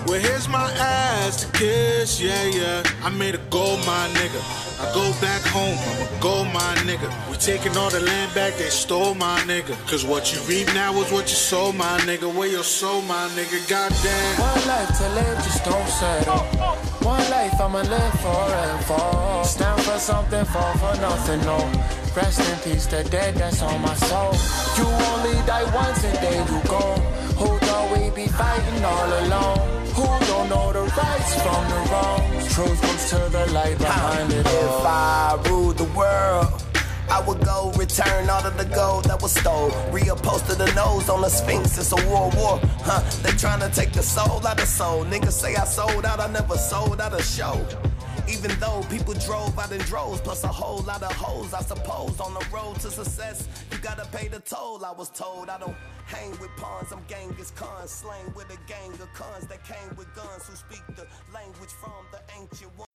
[0.07, 2.83] Well, here's my ass to kiss, yeah, yeah.
[3.03, 4.41] I made a gold my nigga.
[4.83, 6.45] I go back home, I'm a gold
[6.85, 7.09] nigga.
[7.31, 9.75] We taking all the land back they stole, my nigga.
[9.89, 12.33] Cause what you reap now is what you sow, my nigga.
[12.33, 14.41] Where your soul, my nigga, goddamn.
[14.41, 16.94] One life to live, just don't settle.
[17.05, 19.45] One life I'ma live forever.
[19.45, 21.59] Stand for something, fall for nothing, no.
[22.17, 24.33] Rest in peace, the dead that's on my soul.
[24.79, 26.97] You only die once and then you go.
[27.37, 29.85] Who thought we be fighting all alone?
[29.97, 32.55] Who don't know the rights from the wrongs?
[32.55, 34.87] Truth comes to the light behind it If.
[34.87, 36.65] I rule the world,
[37.11, 39.71] I would go return all of the gold that was stole.
[39.91, 42.61] Reupholster to the nose on the Sphinx, it's a world war.
[42.83, 43.01] Huh?
[43.23, 45.05] They tryna take the soul out of soul.
[45.05, 47.67] Niggas say I sold out, I never sold out a show.
[48.29, 52.19] Even though people drove out in droves, plus a whole lot of hoes, I suppose.
[52.21, 54.85] On the road to success, you gotta pay the toll.
[54.85, 55.77] I was told I don't
[56.07, 60.13] hang with pawns, I'm Genghis Khan, slain with a gang of cons that came with
[60.15, 62.94] guns who speak the language from the ancient ones.